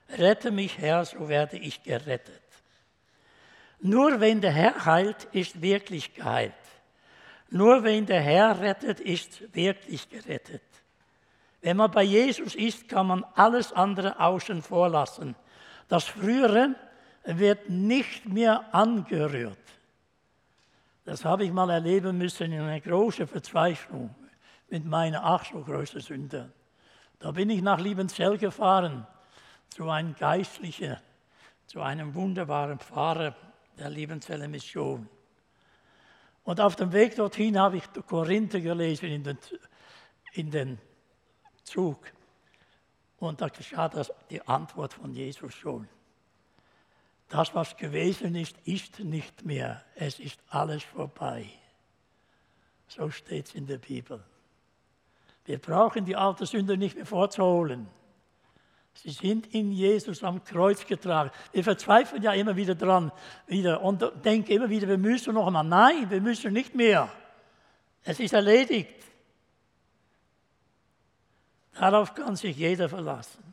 Rette 0.09 0.51
mich, 0.51 0.77
Herr, 0.77 1.05
so 1.05 1.29
werde 1.29 1.57
ich 1.57 1.83
gerettet. 1.83 2.41
Nur 3.79 4.19
wenn 4.19 4.41
der 4.41 4.51
Herr 4.51 4.85
heilt, 4.85 5.23
ist 5.31 5.61
wirklich 5.61 6.13
geheilt. 6.13 6.53
Nur 7.49 7.83
wenn 7.83 8.05
der 8.05 8.21
Herr 8.21 8.59
rettet, 8.59 8.99
ist 8.99 9.53
wirklich 9.55 10.07
gerettet. 10.09 10.61
Wenn 11.61 11.77
man 11.77 11.91
bei 11.91 12.03
Jesus 12.03 12.55
ist, 12.55 12.87
kann 12.87 13.07
man 13.07 13.25
alles 13.35 13.73
andere 13.73 14.19
außen 14.19 14.61
vor 14.61 14.89
lassen. 14.89 15.35
Das 15.87 16.05
Frühere 16.05 16.75
wird 17.23 17.69
nicht 17.69 18.25
mehr 18.25 18.73
angerührt. 18.73 19.57
Das 21.05 21.25
habe 21.25 21.45
ich 21.45 21.51
mal 21.51 21.69
erleben 21.69 22.17
müssen 22.17 22.51
in 22.51 22.61
einer 22.61 22.79
großen 22.79 23.27
Verzweiflung 23.27 24.13
mit 24.69 24.85
meiner 24.85 25.23
ach 25.23 25.45
so 25.45 25.61
großen 25.61 25.99
Sünde. 25.99 26.51
Da 27.19 27.31
bin 27.31 27.49
ich 27.49 27.61
nach 27.61 27.79
Liebenzell 27.79 28.37
gefahren 28.37 29.05
zu 29.69 29.89
einem 29.89 30.15
Geistlichen, 30.15 30.97
zu 31.67 31.81
einem 31.81 32.13
wunderbaren 32.15 32.79
Pfarrer 32.79 33.35
der 33.77 33.89
Liebenzeller 33.89 34.47
Mission. 34.47 35.07
Und 36.43 36.59
auf 36.59 36.75
dem 36.75 36.91
Weg 36.91 37.15
dorthin 37.15 37.59
habe 37.59 37.77
ich 37.77 37.83
Korinther 38.07 38.59
gelesen 38.59 39.09
in 39.09 39.23
den, 39.23 39.37
in 40.33 40.51
den 40.51 40.79
Zug. 41.63 41.99
Und 43.17 43.41
da 43.41 43.49
geschah 43.49 43.87
das, 43.89 44.11
die 44.29 44.41
Antwort 44.47 44.93
von 44.93 45.13
Jesus 45.13 45.53
schon. 45.53 45.87
Das, 47.31 47.55
was 47.55 47.77
gewesen 47.77 48.35
ist, 48.35 48.57
ist 48.65 48.99
nicht 48.99 49.45
mehr. 49.45 49.81
Es 49.95 50.19
ist 50.19 50.37
alles 50.49 50.83
vorbei. 50.83 51.45
So 52.89 53.09
steht 53.09 53.47
es 53.47 53.55
in 53.55 53.67
der 53.67 53.77
Bibel. 53.77 54.21
Wir 55.45 55.57
brauchen 55.57 56.03
die 56.03 56.17
alte 56.17 56.45
Sünde 56.45 56.75
nicht 56.75 56.97
mehr 56.97 57.05
vorzuholen. 57.05 57.87
Sie 58.93 59.11
sind 59.11 59.47
in 59.53 59.71
Jesus 59.71 60.21
am 60.25 60.43
Kreuz 60.43 60.85
getragen. 60.85 61.31
Wir 61.53 61.63
verzweifeln 61.63 62.21
ja 62.21 62.33
immer 62.33 62.57
wieder 62.57 62.75
dran 62.75 63.13
wieder 63.47 63.81
und 63.81 64.03
denken 64.25 64.51
immer 64.51 64.69
wieder, 64.69 64.89
wir 64.89 64.97
müssen 64.97 65.33
noch 65.33 65.47
einmal. 65.47 65.63
Nein, 65.63 66.09
wir 66.09 66.19
müssen 66.19 66.51
nicht 66.51 66.75
mehr. 66.75 67.09
Es 68.03 68.19
ist 68.19 68.33
erledigt. 68.33 69.05
Darauf 71.75 72.13
kann 72.13 72.35
sich 72.35 72.57
jeder 72.57 72.89
verlassen. 72.89 73.50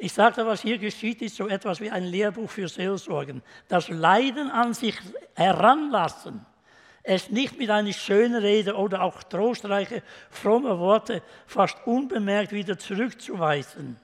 Ich 0.00 0.12
sagte, 0.12 0.46
was 0.46 0.62
hier 0.62 0.78
geschieht, 0.78 1.20
ist 1.22 1.34
so 1.34 1.48
etwas 1.48 1.80
wie 1.80 1.90
ein 1.90 2.04
Lehrbuch 2.04 2.48
für 2.48 2.68
Seelsorgen. 2.68 3.42
Das 3.66 3.88
Leiden 3.88 4.48
an 4.48 4.72
sich 4.72 4.96
heranlassen, 5.34 6.46
es 7.02 7.30
nicht 7.30 7.58
mit 7.58 7.68
einer 7.68 7.92
schönen 7.92 8.40
Rede 8.40 8.76
oder 8.76 9.02
auch 9.02 9.24
trostreiche, 9.24 10.04
fromme 10.30 10.78
Worte 10.78 11.20
fast 11.48 11.84
unbemerkt 11.84 12.52
wieder 12.52 12.78
zurückzuweisen. 12.78 13.98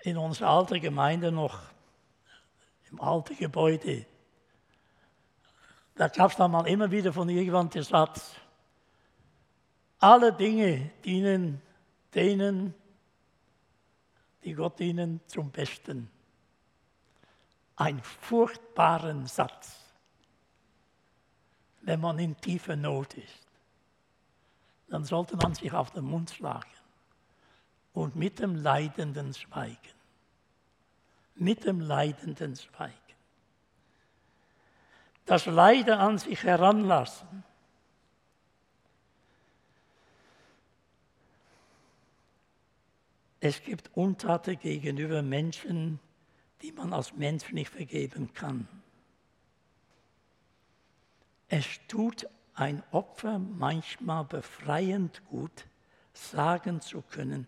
In 0.00 0.16
unserer 0.16 0.48
alten 0.48 0.80
Gemeinde 0.80 1.30
noch, 1.30 1.58
im 2.90 2.98
alten 2.98 3.36
Gebäude, 3.36 4.06
da 5.96 6.08
gab 6.08 6.30
es 6.30 6.36
dann 6.38 6.50
mal 6.50 6.66
immer 6.66 6.90
wieder 6.90 7.12
von 7.12 7.28
irgendwann 7.28 7.68
den 7.68 7.82
Satz, 7.82 8.36
alle 9.98 10.32
Dinge 10.32 10.90
dienen 11.04 11.60
denen, 12.14 12.74
die 14.44 14.54
Gott 14.54 14.80
ihnen 14.80 15.20
zum 15.26 15.50
Besten. 15.50 16.10
Ein 17.76 18.00
furchtbaren 18.02 19.26
Satz, 19.26 19.80
wenn 21.82 22.00
man 22.00 22.18
in 22.18 22.36
tiefer 22.36 22.76
Not 22.76 23.14
ist. 23.14 23.46
Dann 24.88 25.04
sollte 25.04 25.36
man 25.36 25.54
sich 25.54 25.72
auf 25.72 25.90
den 25.90 26.04
Mund 26.04 26.30
schlagen 26.30 26.70
und 27.94 28.16
mit 28.16 28.38
dem 28.38 28.54
Leidenden 28.54 29.34
schweigen. 29.34 29.78
Mit 31.36 31.64
dem 31.64 31.80
Leidenden 31.80 32.54
schweigen. 32.54 32.94
Das 35.26 35.46
Leiden 35.46 35.94
an 35.94 36.18
sich 36.18 36.44
heranlassen 36.44 37.44
Es 43.44 43.62
gibt 43.62 43.90
Untaten 43.94 44.58
gegenüber 44.58 45.20
Menschen, 45.20 46.00
die 46.62 46.72
man 46.72 46.94
als 46.94 47.14
Mensch 47.14 47.52
nicht 47.52 47.68
vergeben 47.68 48.32
kann. 48.32 48.66
Es 51.48 51.66
tut 51.86 52.26
ein 52.54 52.82
Opfer 52.90 53.38
manchmal 53.38 54.24
befreiend 54.24 55.22
gut, 55.26 55.66
sagen 56.14 56.80
zu 56.80 57.02
können, 57.02 57.46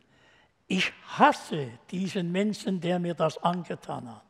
ich 0.67 0.93
hasse 1.17 1.71
diesen 1.91 2.31
Menschen, 2.31 2.79
der 2.79 2.99
mir 2.99 3.15
das 3.15 3.39
angetan 3.39 4.17
hat. 4.17 4.25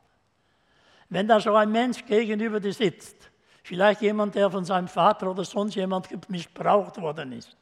Wenn 1.08 1.26
da 1.26 1.40
so 1.40 1.52
ein 1.56 1.72
Mensch 1.72 2.06
gegenüber 2.06 2.60
dir 2.60 2.74
sitzt, 2.74 3.32
vielleicht 3.64 4.02
jemand, 4.02 4.36
der 4.36 4.52
von 4.52 4.64
seinem 4.64 4.86
Vater 4.86 5.32
oder 5.32 5.44
sonst 5.44 5.74
jemand 5.74 6.30
missbraucht 6.30 7.00
worden 7.00 7.32
ist, 7.32 7.56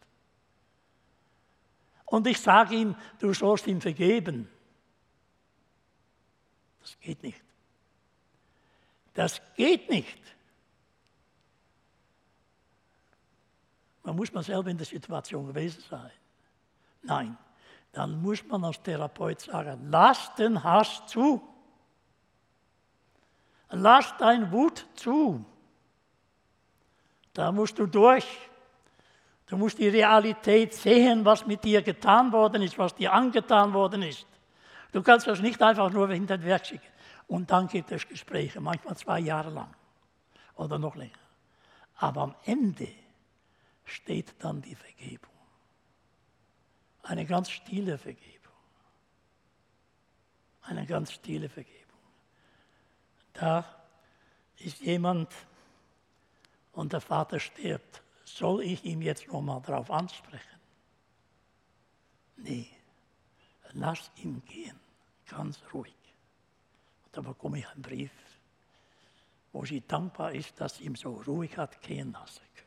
und 2.15 2.29
ich 2.29 2.41
sage 2.41 2.77
ihm, 2.77 2.95
du 3.19 3.35
sollst 3.35 3.67
ihm 3.67 3.81
vergeben. 3.81 4.49
Das 6.81 6.97
geht 7.01 7.23
nicht. 7.25 7.43
Das 9.15 9.43
geht 9.57 9.91
nicht. 9.91 10.23
Man 14.05 14.15
muss 14.15 14.33
mal 14.33 14.45
selber 14.45 14.71
in 14.71 14.77
der 14.77 14.87
Situation 14.87 15.47
gewesen 15.49 15.83
sein. 15.91 16.13
Nein, 17.03 17.37
dann 17.91 18.23
muss 18.23 18.45
man 18.45 18.65
als 18.65 18.81
Therapeut 18.81 19.41
sagen, 19.41 19.89
lass 19.91 20.33
den 20.37 20.63
Hass 20.63 21.05
zu. 21.09 21.43
Lass 23.71 24.17
dein 24.19 24.53
Wut 24.53 24.87
zu. 24.95 25.45
Da 27.33 27.51
musst 27.51 27.77
du 27.77 27.87
durch. 27.87 28.27
Du 29.47 29.57
musst 29.57 29.79
die 29.79 29.89
Realität 29.89 30.73
sehen, 30.73 31.25
was 31.25 31.47
mit 31.47 31.65
dir 31.65 31.83
getan 31.83 32.33
worden 32.33 32.63
ist, 32.63 32.79
was 32.79 32.95
dir 32.95 33.13
angetan 33.13 33.73
worden 33.73 34.03
ist. 34.03 34.27
Du 34.93 35.03
kannst 35.03 35.27
das 35.27 35.41
nicht 35.41 35.61
einfach 35.61 35.91
nur 35.91 36.09
hinter 36.09 36.39
den 36.39 36.47
Werk 36.47 36.67
schicken. 36.67 36.87
Und 37.27 37.51
dann 37.51 37.67
gibt 37.69 37.91
es 37.93 38.07
Gespräche, 38.09 38.61
manchmal 38.61 38.97
zwei 38.97 39.21
Jahre 39.21 39.51
lang 39.51 39.75
oder 40.57 40.79
noch 40.79 40.95
länger. 40.95 41.13
Aber 41.97 42.23
am 42.23 42.35
Ende 42.45 42.89
steht 43.85 44.35
dann 44.39 44.63
die 44.63 44.75
Vergebung. 44.75 45.33
Eine 47.03 47.27
ganz 47.27 47.51
stille 47.51 47.99
Vergebung. 47.99 48.33
Eine 50.63 50.87
ganz 50.87 51.13
stille 51.13 51.49
Vergebung. 51.49 51.83
Da 53.35 53.65
ist 54.57 54.81
jemand 54.81 55.31
und 56.73 56.93
der 56.93 57.01
Vater 57.01 57.39
stirbt 57.39 58.04
soll 58.25 58.63
ich 58.63 58.85
ihm 58.85 59.03
jetzt 59.03 59.27
nochmal 59.29 59.61
darauf 59.63 59.91
ansprechen? 59.91 60.61
Nee, 62.37 62.69
lass 63.73 64.11
ihn 64.17 64.43
gehen, 64.47 64.79
ganz 65.29 65.61
ruhig. 65.73 65.95
Und 67.05 67.17
da 67.17 67.21
bekomme 67.21 67.59
ich 67.59 67.69
einen 67.69 67.83
Brief, 67.83 68.11
wo 69.53 69.65
sie 69.65 69.83
dankbar 69.87 70.33
ist, 70.33 70.61
dass 70.61 70.77
sie 70.77 70.85
ihn 70.85 70.95
so 70.95 71.23
ruhig 71.27 71.57
hat 71.57 71.81
gehen 71.81 72.13
lassen 72.13 72.43
können. 72.55 72.65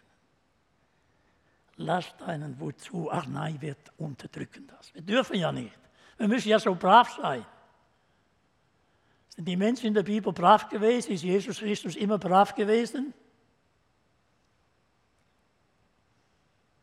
Lass 1.78 2.16
deinen 2.18 2.60
Wut 2.60 2.80
zu, 2.80 3.12
ach 3.12 3.28
nein, 3.28 3.62
wir 3.62 3.76
unterdrücken 3.98 4.68
das. 4.68 4.94
Wir 4.94 5.02
dürfen 5.02 5.36
ja 5.36 5.52
nicht. 5.52 5.78
Wir 6.18 6.28
müssen 6.28 6.50
ja 6.50 6.60
so 6.60 6.74
brav 6.74 7.16
sein. 7.22 7.46
Sind 9.30 9.46
die 9.46 9.56
Menschen 9.56 9.88
in 9.88 9.94
der 9.94 10.04
Bibel 10.04 10.34
brav 10.34 10.68
gewesen? 10.70 11.12
Ist 11.12 11.24
Jesus 11.24 11.60
Christus 11.60 11.96
immer 11.96 12.18
brav 12.18 12.56
gewesen? 12.56 13.14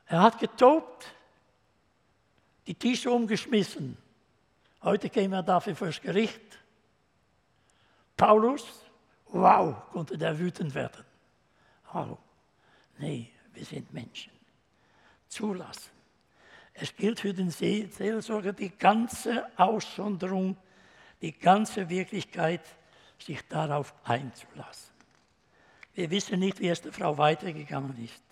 Er 0.07 0.23
hat 0.23 0.39
getobt, 0.39 1.07
die 2.67 2.75
Tische 2.75 3.11
umgeschmissen. 3.11 3.97
Heute 4.83 5.09
käme 5.09 5.37
er 5.37 5.43
dafür 5.43 5.75
fürs 5.75 6.01
Gericht. 6.01 6.41
Paulus, 8.17 8.65
wow, 9.27 9.75
konnte 9.93 10.17
der 10.17 10.39
wütend 10.39 10.75
werden. 10.75 11.05
Oh, 11.93 12.17
nee, 12.99 13.31
wir 13.53 13.65
sind 13.65 13.93
Menschen. 13.93 14.33
Zulassen. 15.29 15.91
Es 16.75 16.95
gilt 16.95 17.21
für 17.21 17.33
den 17.33 17.51
Seelsorger 17.51 18.53
die 18.53 18.71
ganze 18.71 19.47
Aussonderung, 19.57 20.57
die 21.23 21.33
ganze 21.33 21.89
Wirklichkeit, 21.89 22.63
sich 23.19 23.47
darauf 23.49 23.95
einzulassen. 24.05 24.93
Wir 25.95 26.11
wissen 26.11 26.41
nicht, 26.41 26.59
wie 26.59 26.69
es 26.69 26.83
der 26.83 26.93
Frau 26.93 27.17
weitergegangen 27.17 27.97
ist. 28.05 28.23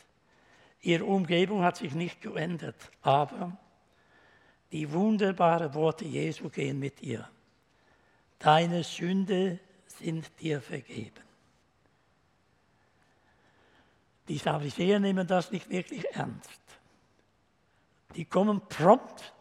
Ihre 0.83 1.05
Umgebung 1.05 1.63
hat 1.63 1.77
sich 1.77 1.95
nicht 1.95 2.21
geändert, 2.21 2.91
aber 3.03 3.57
die 4.73 4.91
wunderbaren 4.93 5.73
Worte 5.75 6.05
Jesu 6.05 6.49
gehen 6.49 6.79
mit 6.79 7.03
ihr. 7.03 7.29
Deine 8.41 8.83
Sünde 8.83 9.61
sind 9.87 10.31
dir 10.41 10.61
vergeben. 10.61 11.23
Die 14.27 14.39
Pharisäer 14.39 14.99
nehmen 14.99 15.27
das 15.27 15.53
nicht 15.53 15.69
wirklich 15.71 16.05
ernst. 16.13 16.61
Die 18.17 18.25
kommen 18.25 18.61
prompt. 18.69 19.35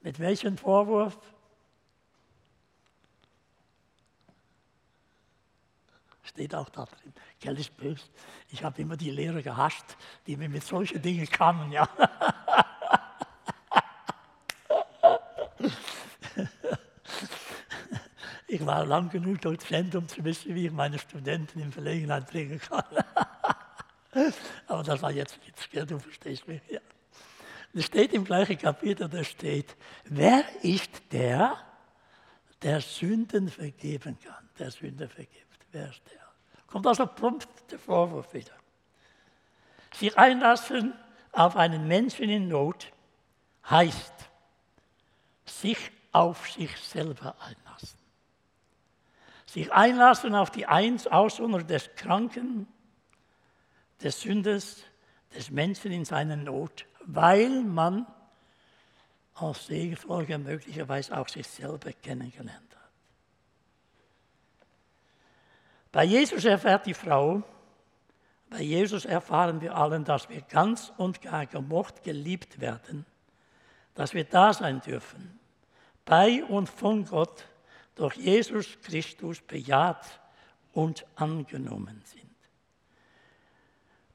Mit 0.00 0.18
welchem 0.18 0.56
Vorwurf? 0.56 1.18
Steht 6.28 6.54
auch 6.54 6.68
da 6.68 6.84
drin. 6.84 7.14
Geld 7.40 7.58
ist 7.58 7.76
böse. 7.76 8.04
Ich 8.50 8.62
habe 8.62 8.82
immer 8.82 8.96
die 8.96 9.10
Lehrer 9.10 9.40
gehasst, 9.40 9.96
die 10.26 10.36
mir 10.36 10.48
mit 10.48 10.62
solchen 10.62 11.00
Dingen 11.00 11.28
kamen. 11.28 11.72
Ja. 11.72 11.88
Ich 18.50 18.64
war 18.64 18.86
lang 18.86 19.10
genug 19.10 19.42
Dozent, 19.42 19.94
um 19.94 20.08
zu 20.08 20.24
wissen, 20.24 20.54
wie 20.54 20.66
ich 20.66 20.72
meine 20.72 20.98
Studenten 20.98 21.60
in 21.60 21.70
Verlegenheit 21.70 22.30
bringen 22.30 22.58
kann. 22.58 22.82
Aber 24.66 24.82
das 24.82 25.02
war 25.02 25.12
jetzt 25.12 25.38
Witz, 25.46 25.68
du 25.86 25.98
verstehst 25.98 26.48
mich. 26.48 26.62
Ja. 26.70 26.80
Es 27.74 27.84
steht 27.84 28.14
im 28.14 28.24
gleichen 28.24 28.56
Kapitel, 28.56 29.06
da 29.06 29.22
steht, 29.22 29.76
wer 30.04 30.44
ist 30.62 30.90
der, 31.12 31.58
der 32.62 32.80
Sünden 32.80 33.50
vergeben 33.50 34.18
kann, 34.18 34.48
der 34.58 34.70
Sünde 34.70 35.08
vergibt? 35.08 35.47
Wer 35.72 35.88
ist 35.88 36.02
der? 36.10 36.20
Kommt 36.66 36.86
also 36.86 37.06
prompt 37.06 37.48
der 37.70 37.78
Vorwurf 37.78 38.32
wieder. 38.34 38.52
Sich 39.94 40.16
einlassen 40.18 40.94
auf 41.32 41.56
einen 41.56 41.86
Menschen 41.88 42.28
in 42.28 42.48
Not 42.48 42.92
heißt 43.68 44.12
sich 45.44 45.90
auf 46.12 46.50
sich 46.50 46.76
selber 46.78 47.34
einlassen. 47.40 47.98
Sich 49.46 49.72
einlassen 49.72 50.34
auf 50.34 50.50
die 50.50 50.66
Aussonderung 50.66 51.66
des 51.66 51.94
Kranken, 51.96 52.66
des 54.02 54.20
Sünders, 54.20 54.84
des 55.34 55.50
Menschen 55.50 55.92
in 55.92 56.04
seiner 56.04 56.36
Not, 56.36 56.86
weil 57.06 57.62
man 57.62 58.06
als 59.34 59.66
Segenfolger 59.66 60.38
möglicherweise 60.38 61.16
auch 61.16 61.28
sich 61.28 61.46
selber 61.46 61.92
kennengelernt 61.92 62.74
hat. 62.74 62.90
Bei 65.98 66.04
Jesus 66.04 66.44
erfährt 66.44 66.86
die 66.86 66.94
Frau, 66.94 67.42
bei 68.48 68.62
Jesus 68.62 69.04
erfahren 69.04 69.60
wir 69.60 69.74
allen, 69.74 70.04
dass 70.04 70.28
wir 70.28 70.42
ganz 70.42 70.92
und 70.96 71.20
gar 71.20 71.44
gemocht, 71.46 72.04
geliebt 72.04 72.60
werden, 72.60 73.04
dass 73.96 74.14
wir 74.14 74.22
da 74.22 74.52
sein 74.52 74.80
dürfen, 74.80 75.40
bei 76.04 76.44
und 76.44 76.68
von 76.68 77.04
Gott 77.04 77.46
durch 77.96 78.14
Jesus 78.14 78.78
Christus 78.80 79.40
bejaht 79.40 80.20
und 80.72 81.04
angenommen 81.16 82.00
sind. 82.04 82.30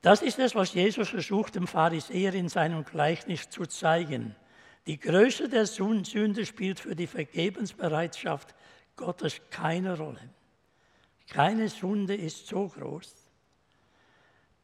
Das 0.01 0.21
ist 0.21 0.39
es, 0.39 0.55
was 0.55 0.73
Jesus 0.73 1.09
versucht, 1.09 1.55
dem 1.55 1.67
Pharisäer 1.67 2.33
in 2.33 2.47
seinem 2.47 2.85
Gleichnis 2.85 3.49
zu 3.49 3.65
zeigen. 3.65 4.37
Die 4.87 5.01
Größe 5.01 5.49
der 5.49 5.65
Sünde 5.65 6.45
spielt 6.45 6.79
für 6.79 6.95
die 6.95 7.07
Vergebensbereitschaft 7.07 8.55
Gottes 8.95 9.41
keine 9.49 9.97
Rolle. 9.97 10.29
Keine 11.29 11.69
Sünde 11.69 12.15
ist 12.15 12.47
so 12.47 12.67
groß, 12.67 13.13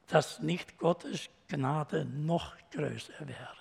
dass 0.07 0.39
nicht 0.39 0.77
Gottes 0.77 1.29
Gnade 1.47 2.05
noch 2.05 2.55
größer 2.71 3.27
wäre. 3.27 3.59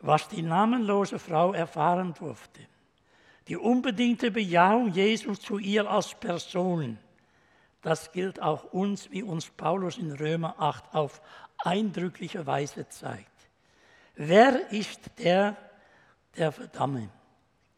Was 0.00 0.28
die 0.28 0.42
namenlose 0.42 1.18
Frau 1.18 1.52
erfahren 1.52 2.12
durfte, 2.14 2.60
die 3.46 3.56
unbedingte 3.56 4.30
Bejahung 4.30 4.88
Jesus 4.88 5.40
zu 5.40 5.58
ihr 5.58 5.88
als 5.88 6.14
Person, 6.14 6.98
das 7.82 8.12
gilt 8.12 8.40
auch 8.40 8.72
uns, 8.72 9.10
wie 9.10 9.22
uns 9.22 9.48
Paulus 9.50 9.98
in 9.98 10.12
Römer 10.12 10.54
8 10.58 10.94
auf 10.94 11.20
eindrückliche 11.58 12.46
Weise 12.46 12.88
zeigt. 12.88 13.28
Wer 14.14 14.70
ist 14.70 15.00
der, 15.18 15.56
der 16.36 16.52
verdamme? 16.52 17.10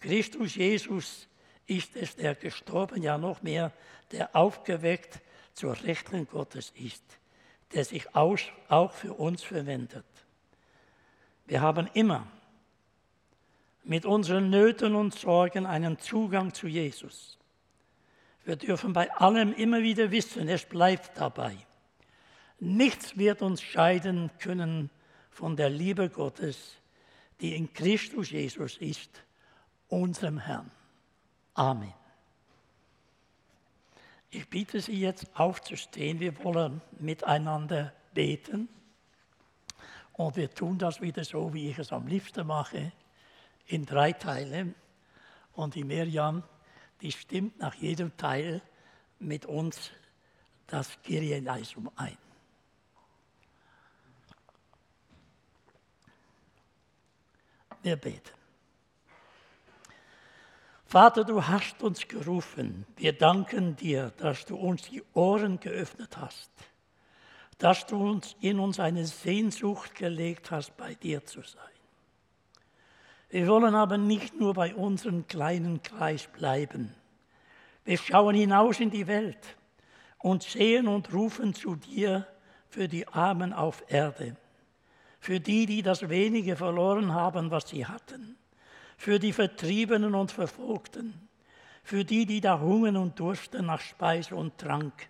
Christus 0.01 0.55
Jesus 0.55 1.27
ist 1.67 1.97
es, 1.97 2.17
der 2.17 2.35
gestorben, 2.35 3.03
ja 3.03 3.19
noch 3.19 3.43
mehr, 3.43 3.73
der 4.13 4.35
aufgeweckt 4.37 5.21
zur 5.55 5.81
Rechten 5.83 6.27
Gottes 6.29 6.73
ist, 6.77 7.05
der 7.73 7.85
sich 7.85 8.15
auch 8.15 8.93
für 8.93 9.15
uns 9.15 9.43
verwendet. 9.43 10.05
Wir 11.47 11.61
haben 11.61 11.89
immer 11.95 12.27
mit 13.85 14.07
unseren 14.07 14.51
Nöten 14.51 14.95
und 14.95 15.15
Sorgen 15.15 15.67
einen 15.67 15.99
Zugang 15.99 16.55
zu 16.55 16.67
Jesus. 16.67 17.39
Wir 18.45 18.57
dürfen 18.57 18.93
bei 18.93 19.11
allem 19.13 19.53
immer 19.53 19.83
wieder 19.83 20.11
wissen, 20.11 20.49
es 20.49 20.65
bleibt 20.65 21.19
dabei. 21.19 21.57
Nichts 22.61 23.17
wird 23.17 23.43
uns 23.43 23.63
scheiden 23.63 24.31
können 24.39 24.91
von 25.31 25.57
der 25.57 25.71
Liebe 25.71 26.09
Gottes, 26.09 26.77
die 27.41 27.57
in 27.57 27.73
Christus 27.73 28.31
Jesus 28.31 28.77
ist, 28.79 29.23
unserem 29.89 30.39
Herrn. 30.39 30.71
Amen. 31.55 31.95
Ich 34.31 34.49
bitte 34.49 34.81
Sie 34.81 34.99
jetzt 34.99 35.27
aufzustehen. 35.35 36.19
Wir 36.21 36.43
wollen 36.43 36.81
miteinander 36.99 37.93
beten. 38.13 38.69
Und 40.13 40.37
wir 40.37 40.53
tun 40.53 40.79
das 40.79 41.01
wieder 41.01 41.25
so, 41.25 41.55
wie 41.55 41.71
ich 41.71 41.79
es 41.79 41.93
am 41.93 42.07
liebsten 42.07 42.47
mache, 42.47 42.93
in 43.67 43.87
drei 43.87 44.13
Teile. 44.13 44.75
Und 45.53 45.75
die 45.75 45.85
Mirjam 45.85 46.43
die 47.05 47.13
stimmt 47.13 47.59
nach 47.59 47.75
jedem 47.75 48.17
Teil 48.17 48.63
mit 49.19 49.45
uns 49.45 49.91
das 50.67 51.03
Kyrie-Leisum 51.03 51.91
ein. 51.97 52.17
Wir 57.83 57.97
beten. 57.97 58.44
Vater, 60.87 61.25
du 61.25 61.47
hast 61.47 61.83
uns 61.83 62.07
gerufen. 62.07 62.87
Wir 62.97 63.13
danken 63.13 63.77
dir, 63.77 64.13
dass 64.19 64.45
du 64.45 64.57
uns 64.57 64.83
die 64.83 65.03
Ohren 65.15 65.59
geöffnet 65.59 66.17
hast, 66.19 66.51
dass 67.59 67.87
du 67.87 67.97
uns 67.97 68.37
in 68.41 68.59
uns 68.59 68.79
eine 68.79 69.07
Sehnsucht 69.07 69.95
gelegt 69.95 70.51
hast, 70.51 70.77
bei 70.77 70.95
dir 70.95 71.25
zu 71.25 71.43
sein. 71.43 71.63
Wir 73.31 73.49
wollen 73.49 73.75
aber 73.75 73.99
nicht 73.99 74.39
nur 74.39 74.55
bei 74.55 74.75
unserem 74.75 75.27
kleinen 75.27 75.83
Kreis 75.83 76.29
bleiben. 76.29 76.95
Wir 77.85 77.99
schauen 77.99 78.37
hinaus 78.37 78.79
in 78.79 78.91
die 78.91 79.07
Welt 79.09 79.57
und 80.19 80.43
sehen 80.43 80.87
und 80.87 81.13
rufen 81.13 81.53
zu 81.53 81.75
dir 81.75 82.27
für 82.69 82.89
die 82.89 83.09
Armen 83.09 83.53
auf 83.53 83.83
Erde, 83.89 84.37
für 85.21 85.41
die, 85.41 85.67
die 85.67 85.83
das 85.83 86.09
wenige 86.09 86.57
verloren 86.57 87.13
haben, 87.13 87.51
was 87.51 87.69
sie 87.69 87.87
hatten, 87.87 88.37
für 88.97 89.19
die 89.19 89.33
Vertriebenen 89.33 90.15
und 90.15 90.33
Verfolgten, 90.33 91.29
für 91.83 92.05
die, 92.05 92.27
die 92.27 92.41
da 92.41 92.61
hungern 92.61 92.97
und 92.97 93.19
dursten 93.19 93.67
nach 93.67 93.81
Speise 93.81 94.35
und 94.35 94.59
Trank, 94.59 95.09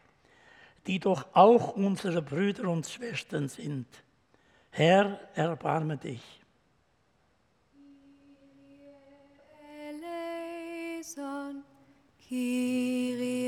die 0.87 0.99
doch 0.99 1.27
auch 1.33 1.77
unsere 1.77 2.23
Brüder 2.23 2.69
und 2.69 2.87
Schwestern 2.87 3.49
sind. 3.49 3.87
Herr, 4.71 5.21
erbarme 5.35 5.97
dich. 5.97 6.41
Kyrie 12.27 13.47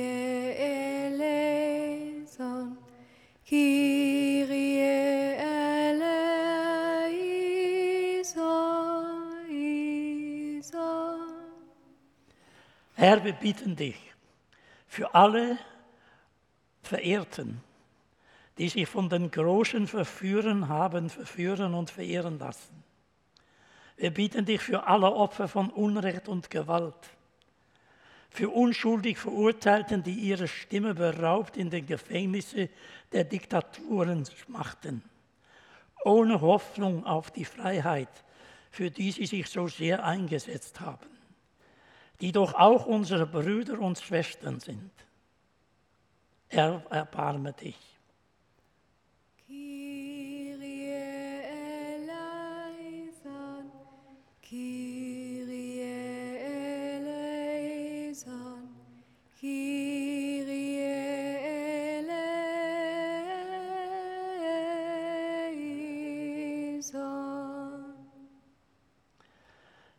eleison, 1.07 2.77
Kyrie 3.49 5.16
Herr, 12.97 13.23
wir 13.25 13.35
bitten 13.35 13.77
dich 13.77 13.97
für 14.89 15.15
alle 15.15 15.59
Verehrten, 16.83 17.61
die 18.59 18.69
sich 18.69 18.89
von 18.89 19.09
den 19.09 19.31
Großen 19.31 19.87
verführen 19.87 20.69
haben, 20.69 21.09
verführen 21.09 21.75
und 21.75 21.91
verehren 21.91 22.39
lassen. 22.39 22.83
Wir 23.97 24.11
bitten 24.11 24.45
dich 24.45 24.61
für 24.61 24.87
alle 24.87 25.13
Opfer 25.13 25.47
von 25.47 25.71
Unrecht 25.71 26.29
und 26.29 26.51
Gewalt 26.51 26.95
für 28.37 28.51
unschuldig 28.51 29.19
Verurteilten, 29.19 30.03
die 30.03 30.13
ihre 30.13 30.47
Stimme 30.47 30.95
beraubt 30.95 31.57
in 31.57 31.71
den 31.71 31.87
Gefängnissen 31.87 32.69
der 33.13 33.25
Diktaturen 33.25 34.25
machten, 34.49 35.03
ohne 36.05 36.43
Hoffnung 36.43 37.07
auf 37.07 37.31
die 37.31 37.47
Freiheit, 37.47 38.11
für 38.71 38.91
die 38.91 39.11
sie 39.11 39.25
sich 39.25 39.49
so 39.49 39.69
sehr 39.69 40.05
eingesetzt 40.05 40.81
haben, 40.81 41.09
die 42.21 42.33
doch 42.33 42.55
auch 42.55 42.87
unsere 42.87 43.27
Brüder 43.27 43.79
und 43.81 43.99
Schwestern 43.99 44.61
sind. 44.61 44.91
Er 46.49 46.83
erbarme 46.91 47.53
dich. 47.53 47.77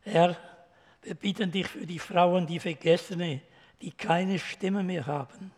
Herr, 0.09 0.37
wir 1.07 1.15
bitten 1.15 1.51
dich 1.51 1.69
für 1.69 1.85
die 1.85 1.99
Frauen, 1.99 2.47
die 2.47 2.59
Vergessene, 2.59 3.39
die 3.81 3.91
keine 3.91 4.39
Stimme 4.39 4.83
mehr 4.83 5.07
haben. 5.07 5.51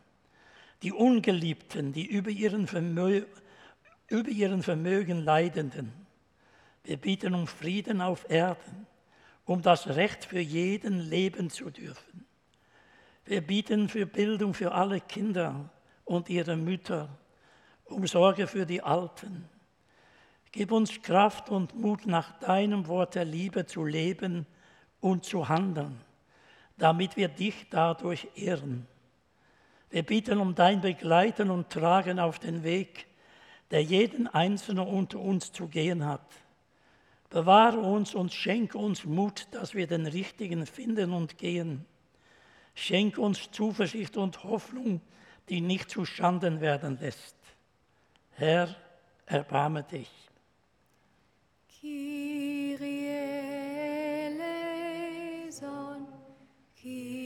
die 0.83 0.93
Ungeliebten, 0.93 1.91
die 1.91 2.05
über 2.05 2.29
ihren, 2.29 2.67
Vermö 2.67 3.23
über 4.07 4.29
ihren 4.29 4.61
Vermögen 4.61 5.23
leidenden. 5.23 5.91
Wir 6.83 6.97
bieten 6.97 7.33
um 7.33 7.47
Frieden 7.47 7.99
auf 7.99 8.29
Erden, 8.29 8.85
um 9.43 9.63
das 9.63 9.87
Recht 9.87 10.25
für 10.25 10.39
jeden 10.39 10.99
leben 10.99 11.49
zu 11.49 11.71
dürfen. 11.71 12.25
Wir 13.25 13.41
bieten 13.41 13.89
für 13.89 14.05
Bildung 14.05 14.53
für 14.53 14.71
alle 14.71 15.01
Kinder 15.01 15.69
und 16.05 16.29
ihre 16.29 16.55
Mütter, 16.55 17.09
um 17.85 18.05
Sorge 18.05 18.45
für 18.45 18.67
die 18.67 18.83
Alten. 18.83 19.49
Gib 20.51 20.71
uns 20.71 21.01
Kraft 21.01 21.49
und 21.49 21.75
Mut, 21.75 22.05
nach 22.05 22.39
deinem 22.39 22.87
Wort 22.87 23.15
der 23.15 23.25
Liebe 23.25 23.65
zu 23.65 23.83
leben 23.83 24.45
und 25.01 25.25
zu 25.25 25.47
handeln, 25.47 25.99
damit 26.77 27.17
wir 27.17 27.27
dich 27.27 27.67
dadurch 27.69 28.27
ehren. 28.35 28.87
Wir 29.89 30.03
bitten 30.03 30.39
um 30.39 30.55
dein 30.55 30.81
Begleiten 30.81 31.49
und 31.49 31.69
Tragen 31.69 32.19
auf 32.19 32.39
den 32.39 32.63
Weg, 32.63 33.07
der 33.71 33.83
jeden 33.83 34.27
Einzelnen 34.27 34.87
unter 34.87 35.19
uns 35.19 35.51
zu 35.51 35.67
gehen 35.67 36.05
hat. 36.05 36.25
Bewahre 37.29 37.79
uns 37.79 38.15
und 38.15 38.33
schenke 38.33 38.77
uns 38.77 39.05
Mut, 39.05 39.47
dass 39.51 39.75
wir 39.75 39.87
den 39.87 40.07
Richtigen 40.07 40.65
finden 40.65 41.13
und 41.13 41.37
gehen. 41.37 41.85
Schenk 42.73 43.17
uns 43.17 43.51
Zuversicht 43.51 44.17
und 44.17 44.43
Hoffnung, 44.43 45.01
die 45.49 45.61
nicht 45.61 45.89
zu 45.89 46.05
Schanden 46.05 46.61
werden 46.61 46.97
lässt. 46.99 47.35
Herr, 48.31 48.75
erbarme 49.25 49.83
dich. 49.83 50.09
Kyrie 51.79 52.48
He 56.81 57.18